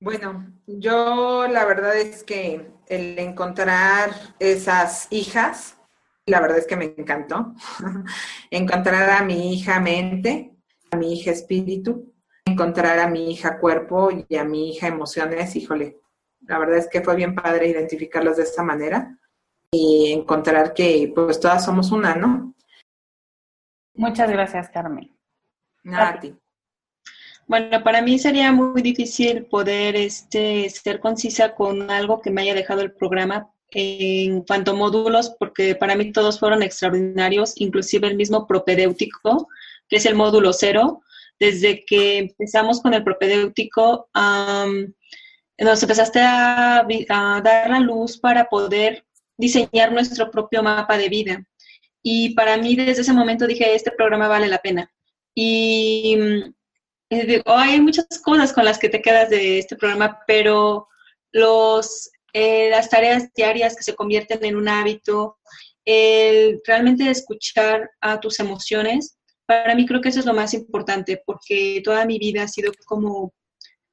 [0.00, 5.76] Bueno, yo la verdad es que el encontrar esas hijas
[6.30, 7.54] la verdad es que me encantó.
[8.50, 10.54] encontrar a mi hija mente,
[10.90, 15.98] a mi hija espíritu, encontrar a mi hija cuerpo y a mi hija emociones, híjole,
[16.40, 19.18] la verdad es que fue bien padre identificarlos de esta manera
[19.70, 22.54] y encontrar que pues todas somos una, ¿no?
[23.94, 25.14] Muchas gracias, Carmen.
[25.82, 26.34] Nada, a ti.
[27.50, 32.54] Bueno, para mí sería muy difícil poder este, ser concisa con algo que me haya
[32.54, 38.16] dejado el programa en cuanto a módulos, porque para mí todos fueron extraordinarios, inclusive el
[38.16, 39.48] mismo propedéutico,
[39.88, 41.02] que es el módulo cero.
[41.40, 46.86] Desde que empezamos con el propedéutico, nos empezaste a,
[47.42, 49.04] dar la luz para poder
[49.36, 51.44] diseñar nuestro propio mapa de vida.
[52.00, 54.88] Y para mí desde ese momento dije, este programa vale la pena.
[55.34, 56.16] Y
[57.46, 60.88] hay muchas cosas con las que te quedas de este programa, pero
[61.32, 65.38] los eh, las tareas diarias que se convierten en un hábito,
[65.84, 71.20] el realmente escuchar a tus emociones, para mí creo que eso es lo más importante,
[71.26, 73.32] porque toda mi vida ha sido como,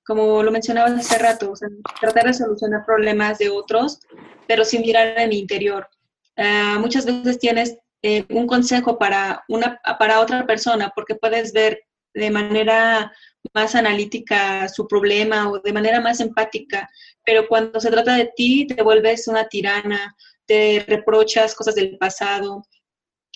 [0.06, 1.54] como lo mencionaba hace rato,
[2.00, 4.00] tratar de solucionar problemas de otros,
[4.48, 5.88] pero sin mirar en mi interior.
[6.36, 11.82] Ah, muchas veces tienes eh, un consejo para, una, para otra persona, porque puedes ver
[12.18, 13.12] de manera
[13.54, 16.90] más analítica su problema o de manera más empática,
[17.24, 20.16] pero cuando se trata de ti te vuelves una tirana,
[20.46, 22.64] te reprochas cosas del pasado,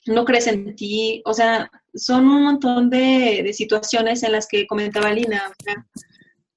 [0.07, 5.11] no crees en ti, o sea, son un montón de, situaciones en las que comentaba
[5.11, 5.51] Lina,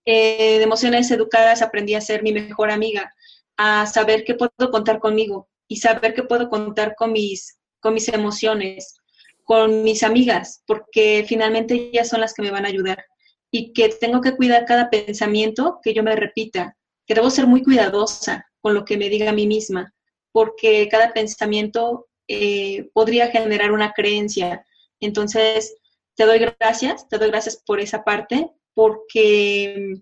[0.07, 3.12] eh, de emociones educadas aprendí a ser mi mejor amiga,
[3.57, 8.09] a saber que puedo contar conmigo y saber que puedo contar con mis, con mis
[8.09, 8.97] emociones,
[9.45, 13.05] con mis amigas, porque finalmente ellas son las que me van a ayudar
[13.51, 16.76] y que tengo que cuidar cada pensamiento que yo me repita,
[17.07, 19.95] que debo ser muy cuidadosa con lo que me diga a mí misma,
[20.32, 24.64] porque cada pensamiento eh, podría generar una creencia.
[24.99, 25.76] Entonces,
[26.16, 30.01] te doy gracias, te doy gracias por esa parte, porque,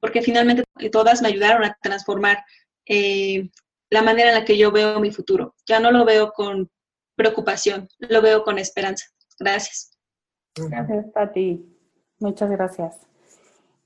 [0.00, 0.62] porque finalmente
[0.92, 2.44] todas me ayudaron a transformar
[2.86, 3.48] eh,
[3.90, 5.54] la manera en la que yo veo mi futuro.
[5.66, 6.70] Ya no lo veo con
[7.18, 9.04] preocupación, lo veo con esperanza.
[9.38, 9.90] Gracias.
[10.56, 11.66] Gracias, Pati.
[12.20, 12.94] Muchas gracias.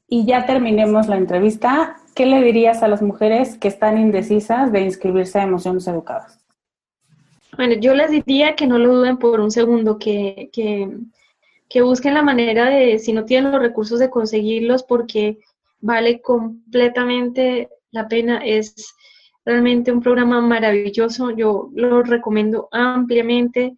[0.08, 4.82] y ya terminemos la entrevista, ¿qué le dirías a las mujeres que están indecisas de
[4.82, 6.38] inscribirse a Emociones Educadas?
[7.56, 10.90] Bueno, yo les diría que no lo duden por un segundo, que, que,
[11.66, 15.38] que busquen la manera de, si no tienen los recursos, de conseguirlos, porque
[15.80, 18.44] vale completamente la pena.
[18.44, 18.94] Es
[19.45, 21.30] realmente un programa maravilloso.
[21.30, 23.76] Yo lo recomiendo ampliamente.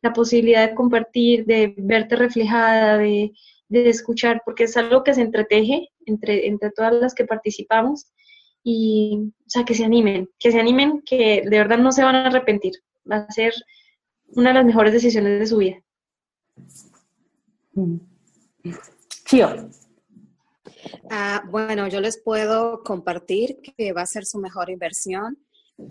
[0.00, 3.32] La posibilidad de compartir, de verte reflejada, de
[3.68, 8.06] de escuchar, porque es algo que se entreteje entre, entre todas las que participamos
[8.62, 12.16] y, o sea, que se animen, que se animen, que de verdad no se van
[12.16, 12.72] a arrepentir.
[13.10, 13.54] Va a ser
[14.28, 15.82] una de las mejores decisiones de su vida.
[19.26, 19.70] Chio.
[21.10, 25.38] Ah, bueno, yo les puedo compartir que va a ser su mejor inversión.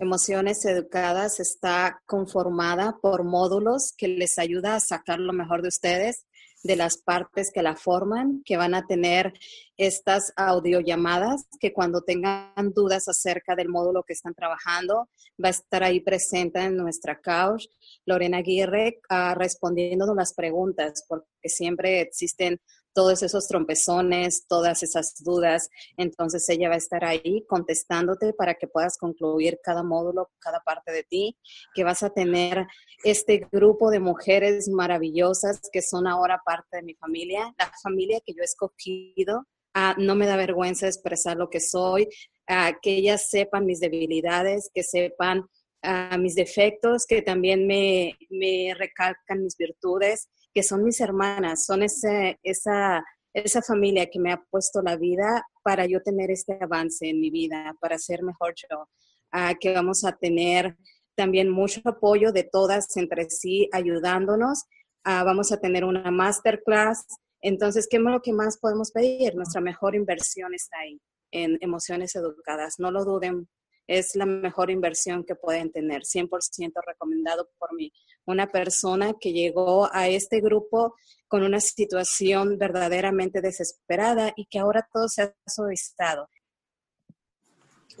[0.00, 6.26] Emociones Educadas está conformada por módulos que les ayuda a sacar lo mejor de ustedes
[6.62, 9.32] de las partes que la forman, que van a tener
[9.76, 15.08] estas audiollamadas, que cuando tengan dudas acerca del módulo que están trabajando,
[15.42, 17.66] va a estar ahí presente en nuestra couch
[18.04, 22.60] Lorena Aguirre uh, respondiéndonos las preguntas, porque siempre existen
[22.98, 25.70] todos esos trompezones, todas esas dudas.
[25.96, 30.90] Entonces ella va a estar ahí contestándote para que puedas concluir cada módulo, cada parte
[30.90, 31.38] de ti,
[31.76, 32.66] que vas a tener
[33.04, 38.34] este grupo de mujeres maravillosas que son ahora parte de mi familia, la familia que
[38.34, 39.44] yo he escogido.
[39.74, 42.08] Ah, no me da vergüenza expresar lo que soy,
[42.48, 45.46] ah, que ellas sepan mis debilidades, que sepan
[45.84, 50.28] ah, mis defectos, que también me, me recalcan mis virtudes
[50.58, 55.46] que son mis hermanas, son ese, esa, esa familia que me ha puesto la vida
[55.62, 58.88] para yo tener este avance en mi vida, para ser mejor yo,
[59.30, 60.76] ah, que vamos a tener
[61.14, 64.64] también mucho apoyo de todas entre sí ayudándonos.
[65.04, 67.06] Ah, vamos a tener una masterclass.
[67.40, 69.36] Entonces, ¿qué es lo que más podemos pedir?
[69.36, 71.00] Nuestra mejor inversión está ahí,
[71.30, 72.80] en emociones educadas.
[72.80, 73.48] No lo duden,
[73.88, 77.90] es la mejor inversión que pueden tener, 100% recomendado por mí.
[78.26, 80.94] Una persona que llegó a este grupo
[81.26, 86.28] con una situación verdaderamente desesperada y que ahora todo se ha suavizado.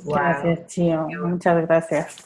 [0.04, 1.08] Gracias, Chio.
[1.24, 2.16] Muchas gracias.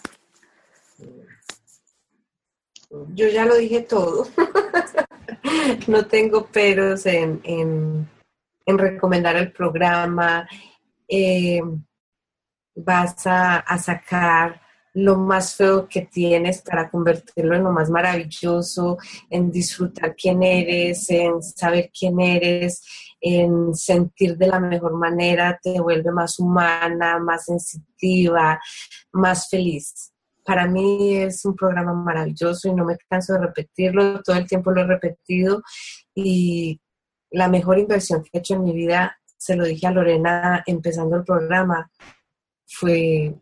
[3.14, 4.26] Yo ya lo dije todo.
[5.86, 8.08] no tengo peros en, en,
[8.66, 10.46] en recomendar el programa.
[11.08, 11.62] Eh,
[12.74, 14.60] vas a, sacar
[14.94, 18.98] lo más feo que tienes para convertirlo en lo más maravilloso,
[19.30, 22.82] en disfrutar quién eres, en saber quién eres,
[23.20, 28.60] en sentir de la mejor manera, te vuelve más humana, más sensitiva,
[29.12, 30.12] más feliz.
[30.44, 34.72] Para mí es un programa maravilloso y no me canso de repetirlo, todo el tiempo
[34.72, 35.62] lo he repetido
[36.14, 36.80] y
[37.30, 41.16] la mejor inversión que he hecho en mi vida, se lo dije a Lorena empezando
[41.16, 41.90] el programa,
[42.72, 43.34] fue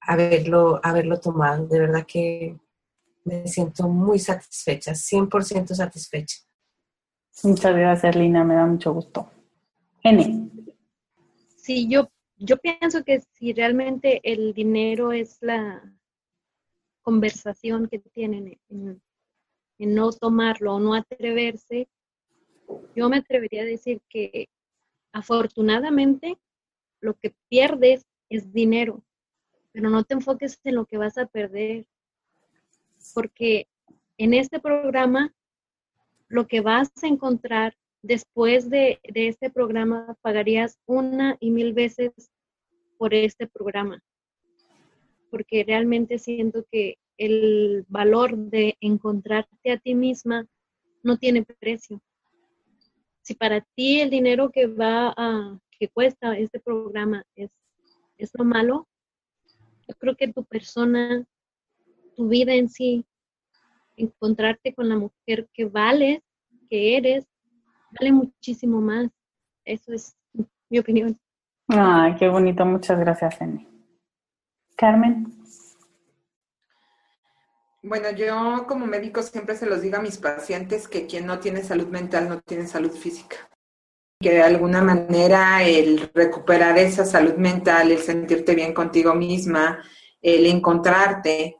[0.00, 1.66] haberlo, haberlo tomado.
[1.66, 2.58] De verdad que
[3.24, 6.38] me siento muy satisfecha, 100% satisfecha.
[7.42, 9.30] Muchas gracias, Lina, me da mucho gusto.
[10.02, 10.50] N.
[11.56, 15.82] Sí, yo, yo pienso que si realmente el dinero es la
[17.02, 19.02] conversación que tienen en,
[19.78, 21.88] en no tomarlo o no atreverse,
[22.94, 24.48] yo me atrevería a decir que
[25.12, 26.38] afortunadamente
[27.00, 29.04] lo que pierdes es dinero,
[29.72, 31.86] pero no te enfoques en lo que vas a perder,
[33.12, 33.68] porque
[34.16, 35.34] en este programa
[36.28, 42.12] lo que vas a encontrar después de, este programa pagarías una y mil veces
[42.96, 44.02] por este programa,
[45.30, 50.46] porque realmente siento que el valor de encontrarte a ti misma
[51.02, 52.00] no tiene precio.
[53.22, 55.14] Si para ti el dinero que va
[55.78, 57.50] que cuesta este programa es
[58.20, 58.88] es lo malo.
[59.88, 61.24] Yo creo que tu persona,
[62.16, 63.04] tu vida en sí,
[63.96, 66.20] encontrarte con la mujer que vales,
[66.68, 67.26] que eres,
[67.98, 69.08] vale muchísimo más.
[69.64, 70.16] Eso es
[70.68, 71.18] mi opinión.
[71.68, 72.64] Ay, qué bonito.
[72.64, 73.66] Muchas gracias, Eni.
[74.76, 75.32] Carmen.
[77.82, 81.62] Bueno, yo como médico siempre se los digo a mis pacientes que quien no tiene
[81.62, 83.49] salud mental no tiene salud física
[84.22, 89.82] que de alguna manera el recuperar esa salud mental, el sentirte bien contigo misma,
[90.20, 91.56] el encontrarte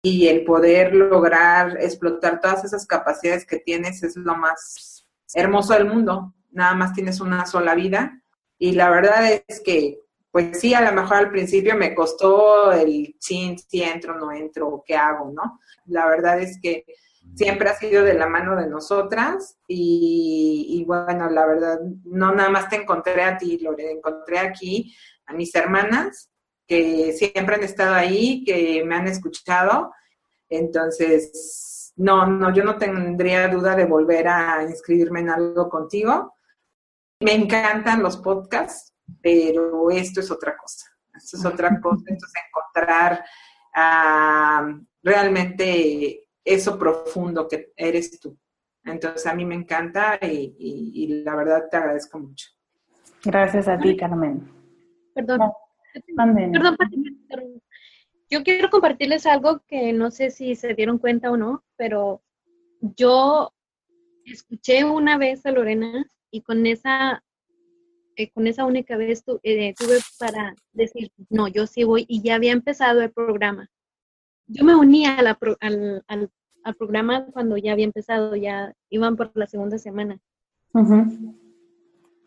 [0.00, 5.86] y el poder lograr explotar todas esas capacidades que tienes es lo más hermoso del
[5.86, 6.32] mundo.
[6.52, 8.22] Nada más tienes una sola vida
[8.58, 9.98] y la verdad es que,
[10.30, 14.94] pues sí, a lo mejor al principio me costó el si entro, no entro, qué
[14.94, 15.58] hago, ¿no?
[15.86, 16.84] La verdad es que
[17.34, 22.68] siempre ha sido de la mano de nosotras y, bueno, la verdad, no nada más
[22.68, 24.94] te encontré a ti, Lore, encontré aquí
[25.26, 26.30] a mis hermanas
[26.66, 29.92] que siempre han estado ahí, que me han escuchado.
[30.48, 36.34] Entonces, no, no, yo no tendría duda de volver a inscribirme en algo contigo.
[37.20, 40.86] Me encantan los podcasts, pero esto es otra cosa.
[41.14, 43.24] Esto es otra cosa, esto es encontrar
[43.74, 48.36] ah, realmente eso profundo que eres tú.
[48.84, 52.48] Entonces a mí me encanta y, la verdad te agradezco mucho.
[53.24, 54.48] Gracias a ti, Carmen.
[55.14, 55.40] Perdón.
[56.16, 56.76] Perdón,
[58.30, 62.22] yo quiero compartirles algo que no sé si se dieron cuenta o no, pero
[62.80, 63.52] yo
[64.24, 67.22] escuché una vez a Lorena y con esa
[68.16, 72.34] eh, con esa única vez eh, tuve para decir, no, yo sí voy y ya
[72.34, 73.70] había empezado el programa.
[74.52, 76.30] Yo me uní al, al,
[76.78, 80.18] programa cuando ya había empezado, ya iban por la segunda semana.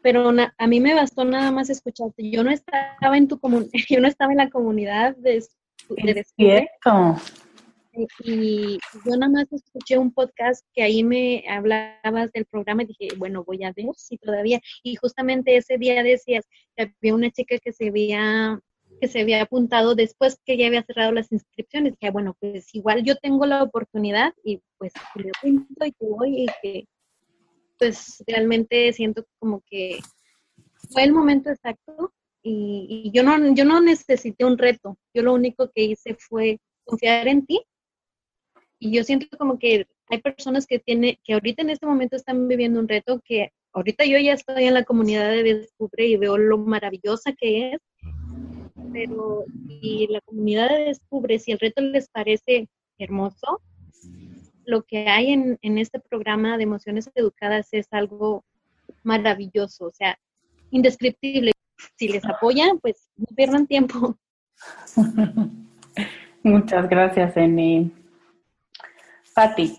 [0.01, 2.29] Pero a mí me bastó nada más escucharte.
[2.29, 3.39] Yo no estaba en tu
[3.89, 5.43] yo no estaba en la comunidad de,
[5.89, 7.15] de cierto
[8.19, 13.07] y yo nada más escuché un podcast que ahí me hablabas del programa y dije,
[13.17, 14.59] bueno, voy a ver si todavía.
[14.83, 16.45] Y justamente ese día decías
[16.75, 18.59] que había una chica que se había
[18.99, 21.95] que se había apuntado después que ya había cerrado las inscripciones.
[21.99, 26.43] Dije, bueno, pues igual yo tengo la oportunidad y pues me apunto y que voy
[26.43, 26.87] y que
[27.77, 29.99] pues realmente siento como que
[30.91, 34.97] fue el momento exacto y, y yo no yo no necesité un reto.
[35.13, 37.61] Yo lo único que hice fue confiar en ti
[38.79, 42.47] y yo siento como que hay personas que tiene, que ahorita en este momento están
[42.47, 46.37] viviendo un reto que ahorita yo ya estoy en la comunidad de Descubre y veo
[46.37, 47.79] lo maravillosa que es,
[48.95, 53.61] pero si la comunidad de Descubre, si el reto les parece hermoso,
[54.65, 58.45] lo que hay en, en este programa de emociones educadas es algo
[59.03, 60.17] maravilloso, o sea,
[60.71, 61.51] indescriptible.
[61.97, 64.17] Si les apoyan, pues no pierdan tiempo.
[66.43, 67.91] Muchas gracias, Eni.
[69.33, 69.77] Patti.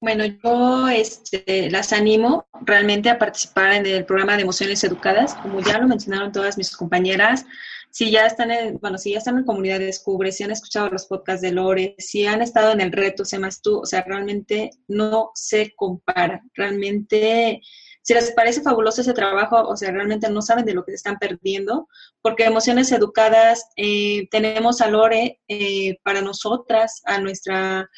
[0.00, 5.60] Bueno, yo este, las animo realmente a participar en el programa de Emociones Educadas, como
[5.60, 7.44] ya lo mencionaron todas mis compañeras.
[7.90, 11.06] Si ya están en, bueno, si ya están en comunidad Descubre, si han escuchado los
[11.06, 14.70] podcasts de Lore, si han estado en el reto Sé más tú, o sea, realmente
[14.86, 16.42] no se compara.
[16.54, 17.60] Realmente
[18.08, 20.96] si les parece fabuloso ese trabajo, o sea, realmente no saben de lo que se
[20.96, 21.88] están perdiendo,
[22.22, 27.90] porque Emociones Educadas eh, tenemos a Lore eh, para nosotras, a nuestra...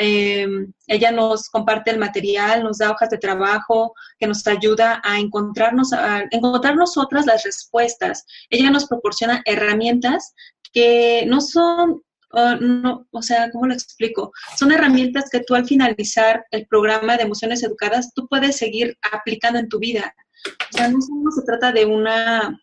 [0.00, 5.18] Em, ella nos comparte el material, nos da hojas de trabajo, que nos ayuda a
[5.18, 8.24] encontrarnos, a encontrar nosotras las respuestas.
[8.48, 10.34] Ella nos proporciona herramientas
[10.72, 12.02] que no son
[12.60, 14.32] no, o sea, ¿cómo lo explico?
[14.56, 19.58] Son herramientas que tú al finalizar el programa de emociones educadas, tú puedes seguir aplicando
[19.58, 20.14] en tu vida.
[20.46, 22.54] O sea, no solo se trata de una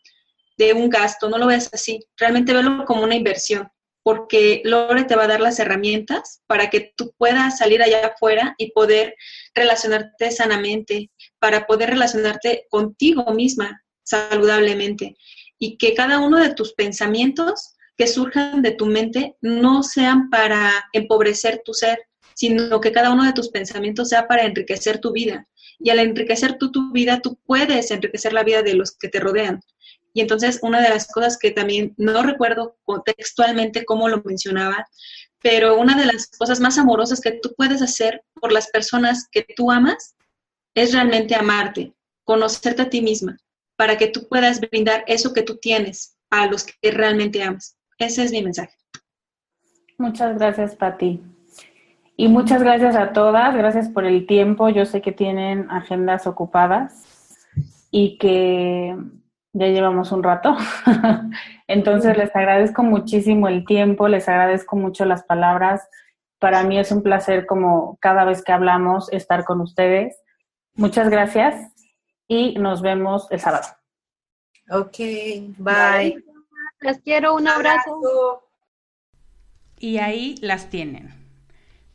[0.57, 3.67] de un gasto, no lo ves así, realmente velo como una inversión,
[4.05, 8.53] porque Lore te va a dar las herramientas para que tú puedas salir allá afuera
[8.59, 9.15] y poder
[9.55, 15.17] relacionarte sanamente, para poder relacionarte contigo misma saludablemente
[15.57, 20.71] y que cada uno de tus pensamientos que surjan de tu mente no sean para
[20.93, 21.97] empobrecer tu ser,
[22.35, 25.47] sino que cada uno de tus pensamientos sea para enriquecer tu vida.
[25.79, 29.19] Y al enriquecer tú tu vida, tú puedes enriquecer la vida de los que te
[29.19, 29.61] rodean.
[30.15, 34.87] Y entonces una de las cosas que también no recuerdo contextualmente cómo lo mencionaba,
[35.43, 39.45] pero una de las cosas más amorosas que tú puedes hacer por las personas que
[39.57, 40.15] tú amas
[40.73, 41.93] es realmente amarte,
[42.23, 43.37] conocerte a ti misma,
[43.75, 47.77] para que tú puedas brindar eso que tú tienes a los que realmente amas.
[47.97, 48.73] Ese es mi mensaje.
[49.97, 51.21] Muchas gracias, Pati.
[52.15, 54.69] Y muchas gracias a todas, gracias por el tiempo.
[54.69, 57.03] Yo sé que tienen agendas ocupadas
[57.91, 58.95] y que
[59.55, 60.55] ya llevamos un rato.
[61.67, 65.87] Entonces les agradezco muchísimo el tiempo, les agradezco mucho las palabras.
[66.39, 70.21] Para mí es un placer como cada vez que hablamos estar con ustedes.
[70.73, 71.73] Muchas gracias
[72.27, 73.67] y nos vemos el sábado.
[74.69, 74.97] Ok,
[75.57, 76.21] bye.
[76.81, 78.43] Las quiero, un abrazo.
[79.79, 81.24] Y ahí las tienen.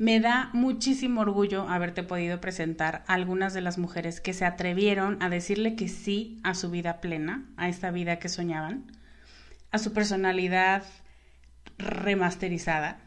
[0.00, 5.22] Me da muchísimo orgullo haberte podido presentar a algunas de las mujeres que se atrevieron
[5.22, 8.90] a decirle que sí a su vida plena, a esta vida que soñaban,
[9.70, 10.84] a su personalidad
[11.76, 12.98] remasterizada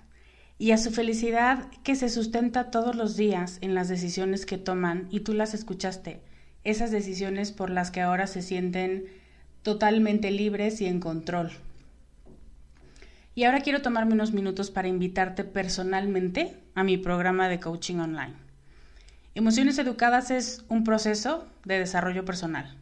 [0.59, 5.07] y a su felicidad que se sustenta todos los días en las decisiones que toman
[5.09, 6.21] y tú las escuchaste,
[6.63, 9.05] esas decisiones por las que ahora se sienten
[9.63, 11.53] totalmente libres y en control.
[13.36, 18.34] Y ahora quiero tomarme unos minutos para invitarte personalmente a mi programa de coaching online.
[19.34, 22.77] Emociones Educadas es un proceso de desarrollo personal.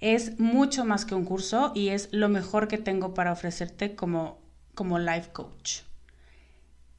[0.00, 4.38] Es mucho más que un curso y es lo mejor que tengo para ofrecerte como,
[4.74, 5.80] como life coach.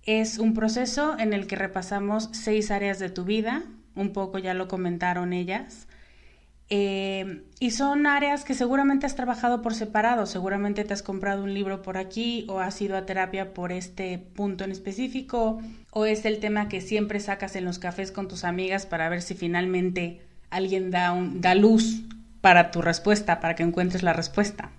[0.01, 4.55] Es un proceso en el que repasamos seis áreas de tu vida, un poco ya
[4.55, 5.87] lo comentaron ellas,
[6.71, 11.53] eh, y son áreas que seguramente has trabajado por separado, seguramente te has comprado un
[11.53, 15.59] libro por aquí o has ido a terapia por este punto en específico
[15.89, 19.23] o es el tema que siempre sacas en los cafés con tus amigas para ver
[19.23, 22.03] si finalmente alguien da, un, da luz
[22.41, 24.69] para tu respuesta, para que encuentres la respuesta.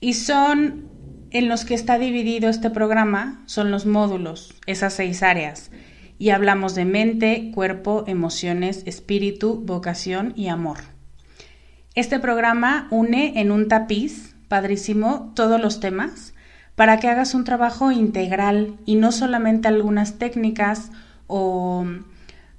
[0.00, 0.88] Y son
[1.30, 5.70] en los que está dividido este programa, son los módulos, esas seis áreas
[6.18, 10.78] y hablamos de mente, cuerpo, emociones, espíritu, vocación y amor.
[11.94, 16.34] Este programa une en un tapiz, padrísimo, todos los temas
[16.74, 20.92] para que hagas un trabajo integral y no solamente algunas técnicas
[21.26, 21.84] o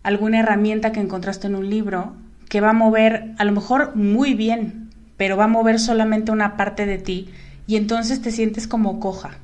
[0.04, 2.16] alguna herramienta que encontraste en un libro
[2.50, 6.58] que va a mover a lo mejor muy bien, pero va a mover solamente una
[6.58, 7.30] parte de ti
[7.68, 9.38] y entonces te sientes como coja.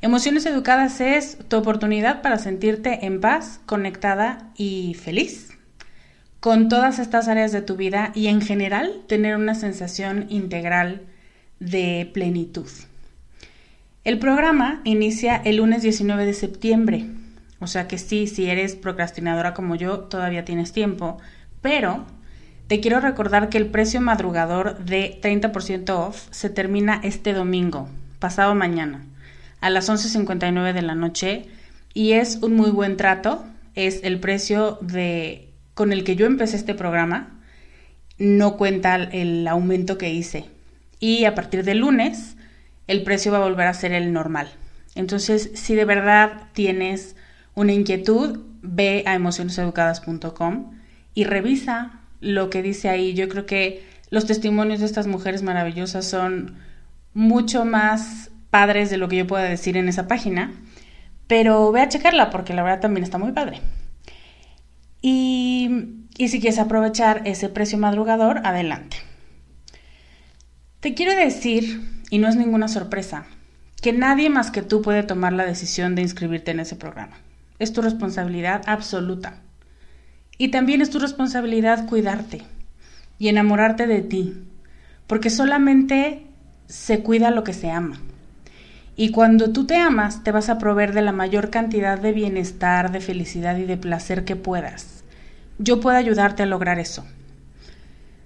[0.00, 5.48] Emociones Educadas es tu oportunidad para sentirte en paz, conectada y feliz
[6.38, 11.02] con todas estas áreas de tu vida y en general tener una sensación integral
[11.58, 12.68] de plenitud.
[14.04, 17.06] El programa inicia el lunes 19 de septiembre,
[17.58, 21.18] o sea que sí, si eres procrastinadora como yo, todavía tienes tiempo,
[21.60, 22.06] pero
[22.68, 27.88] te quiero recordar que el precio madrugador de 30% off se termina este domingo,
[28.20, 29.07] pasado mañana
[29.60, 31.46] a las 11.59 de la noche
[31.94, 33.44] y es un muy buen trato.
[33.74, 37.40] Es el precio de con el que yo empecé este programa.
[38.18, 40.46] No cuenta el aumento que hice.
[41.00, 42.36] Y a partir del lunes
[42.88, 44.48] el precio va a volver a ser el normal.
[44.94, 47.14] Entonces, si de verdad tienes
[47.54, 50.72] una inquietud, ve a emocioneseducadas.com
[51.14, 53.14] y revisa lo que dice ahí.
[53.14, 56.56] Yo creo que los testimonios de estas mujeres maravillosas son
[57.14, 60.52] mucho más padres de lo que yo pueda decir en esa página,
[61.26, 63.60] pero ve a checarla porque la verdad también está muy padre.
[65.00, 65.70] Y,
[66.16, 68.96] y si quieres aprovechar ese precio madrugador, adelante.
[70.80, 73.26] Te quiero decir, y no es ninguna sorpresa,
[73.80, 77.16] que nadie más que tú puede tomar la decisión de inscribirte en ese programa.
[77.58, 79.40] Es tu responsabilidad absoluta.
[80.36, 82.42] Y también es tu responsabilidad cuidarte
[83.18, 84.34] y enamorarte de ti,
[85.06, 86.26] porque solamente
[86.66, 88.00] se cuida lo que se ama.
[89.00, 92.90] Y cuando tú te amas, te vas a proveer de la mayor cantidad de bienestar,
[92.90, 95.04] de felicidad y de placer que puedas.
[95.58, 97.06] Yo puedo ayudarte a lograr eso.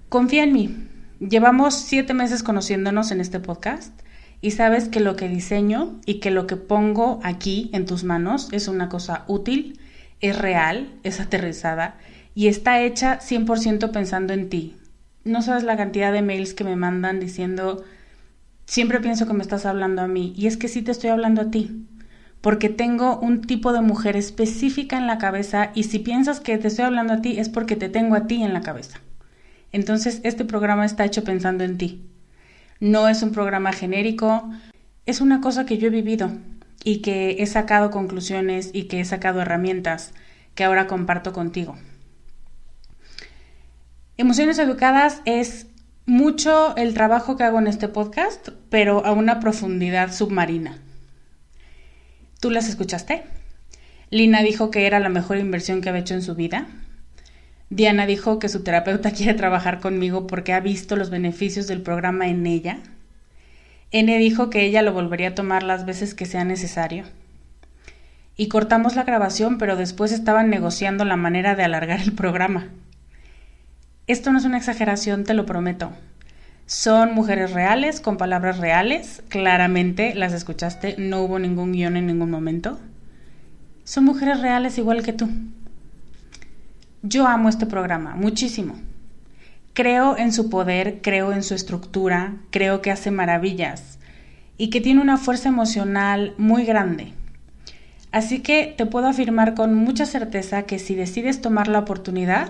[0.09, 0.87] Confía en mí.
[1.19, 4.01] Llevamos siete meses conociéndonos en este podcast
[4.41, 8.49] y sabes que lo que diseño y que lo que pongo aquí en tus manos
[8.51, 9.79] es una cosa útil,
[10.21, 11.97] es real, es aterrizada
[12.33, 14.75] y está hecha 100% pensando en ti.
[15.23, 17.83] No sabes la cantidad de mails que me mandan diciendo
[18.65, 21.41] siempre pienso que me estás hablando a mí y es que sí te estoy hablando
[21.41, 21.85] a ti,
[22.41, 26.67] porque tengo un tipo de mujer específica en la cabeza y si piensas que te
[26.67, 28.99] estoy hablando a ti es porque te tengo a ti en la cabeza.
[29.71, 32.05] Entonces, este programa está hecho pensando en ti.
[32.79, 34.49] No es un programa genérico,
[35.05, 36.31] es una cosa que yo he vivido
[36.83, 40.13] y que he sacado conclusiones y que he sacado herramientas
[40.53, 41.75] que ahora comparto contigo.
[44.17, 45.67] Emociones Educadas es
[46.05, 50.77] mucho el trabajo que hago en este podcast, pero a una profundidad submarina.
[52.39, 53.23] ¿Tú las escuchaste?
[54.09, 56.67] Lina dijo que era la mejor inversión que había hecho en su vida.
[57.69, 62.27] Diana dijo que su terapeuta quiere trabajar conmigo porque ha visto los beneficios del programa
[62.27, 62.79] en ella.
[63.91, 67.05] N dijo que ella lo volvería a tomar las veces que sea necesario.
[68.35, 72.69] Y cortamos la grabación, pero después estaban negociando la manera de alargar el programa.
[74.05, 75.91] Esto no es una exageración, te lo prometo.
[76.65, 79.23] Son mujeres reales, con palabras reales.
[79.29, 82.79] Claramente las escuchaste, no hubo ningún guion en ningún momento.
[83.85, 85.29] Son mujeres reales igual que tú.
[87.01, 88.75] Yo amo este programa, muchísimo.
[89.73, 93.99] Creo en su poder, creo en su estructura, creo que hace maravillas
[94.57, 97.13] y que tiene una fuerza emocional muy grande.
[98.11, 102.49] Así que te puedo afirmar con mucha certeza que si decides tomar la oportunidad,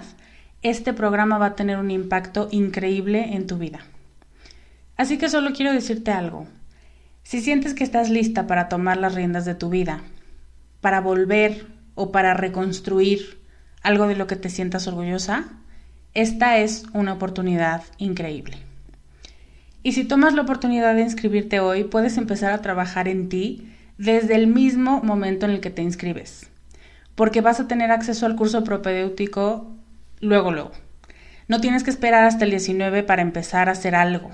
[0.64, 3.82] este programa va a tener un impacto increíble en tu vida.
[4.96, 6.48] Así que solo quiero decirte algo.
[7.24, 10.02] Si sientes que estás lista para tomar las riendas de tu vida,
[10.82, 13.40] para volver o para reconstruir
[13.82, 15.46] algo de lo que te sientas orgullosa,
[16.14, 18.58] esta es una oportunidad increíble.
[19.84, 24.36] Y si tomas la oportunidad de inscribirte hoy, puedes empezar a trabajar en ti desde
[24.36, 26.50] el mismo momento en el que te inscribes,
[27.16, 29.76] porque vas a tener acceso al curso propedéutico
[30.24, 30.72] luego, luego.
[31.48, 34.32] No tienes que esperar hasta el 19 para empezar a hacer algo.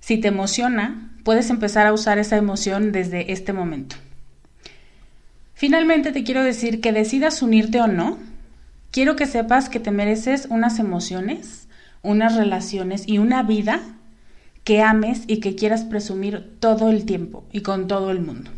[0.00, 3.96] Si te emociona, puedes empezar a usar esa emoción desde este momento.
[5.54, 8.18] Finalmente te quiero decir que decidas unirte o no,
[8.90, 11.68] quiero que sepas que te mereces unas emociones,
[12.02, 13.80] unas relaciones y una vida
[14.64, 18.50] que ames y que quieras presumir todo el tiempo y con todo el mundo.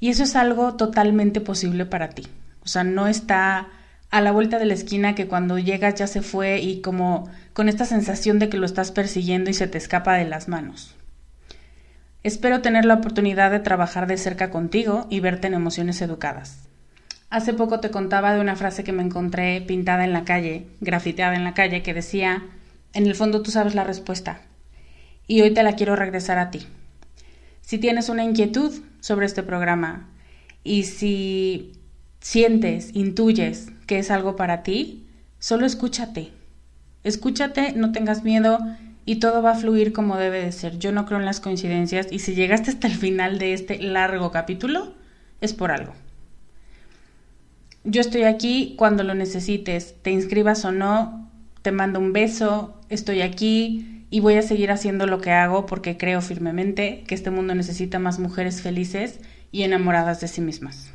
[0.00, 2.26] Y eso es algo totalmente posible para ti.
[2.62, 3.68] O sea, no está
[4.10, 7.68] a la vuelta de la esquina que cuando llegas ya se fue y como con
[7.68, 10.94] esta sensación de que lo estás persiguiendo y se te escapa de las manos.
[12.22, 16.68] Espero tener la oportunidad de trabajar de cerca contigo y verte en emociones educadas.
[17.30, 21.36] Hace poco te contaba de una frase que me encontré pintada en la calle, grafiteada
[21.36, 22.42] en la calle, que decía,
[22.94, 24.40] en el fondo tú sabes la respuesta,
[25.26, 26.66] y hoy te la quiero regresar a ti.
[27.60, 30.08] Si tienes una inquietud sobre este programa
[30.64, 31.74] y si
[32.20, 35.06] sientes, intuyes que es algo para ti,
[35.40, 36.30] solo escúchate.
[37.02, 38.58] Escúchate, no tengas miedo
[39.06, 40.78] y todo va a fluir como debe de ser.
[40.78, 44.30] Yo no creo en las coincidencias y si llegaste hasta el final de este largo
[44.30, 44.92] capítulo,
[45.40, 45.94] es por algo.
[47.84, 51.30] Yo estoy aquí cuando lo necesites, te inscribas o no,
[51.62, 55.96] te mando un beso, estoy aquí, y voy a seguir haciendo lo que hago porque
[55.96, 59.20] creo firmemente que este mundo necesita más mujeres felices
[59.50, 60.92] y enamoradas de sí mismas.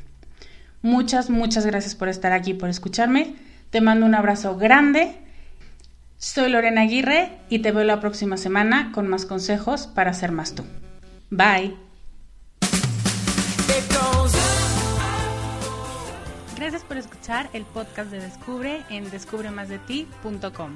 [0.84, 3.36] Muchas, muchas gracias por estar aquí, por escucharme.
[3.72, 5.16] Te mando un abrazo grande.
[6.18, 10.54] Soy Lorena Aguirre y te veo la próxima semana con más consejos para ser más
[10.54, 10.64] tú.
[11.30, 11.76] Bye.
[16.58, 20.76] Gracias por escuchar el podcast de Descubre en descubremasdeti.com.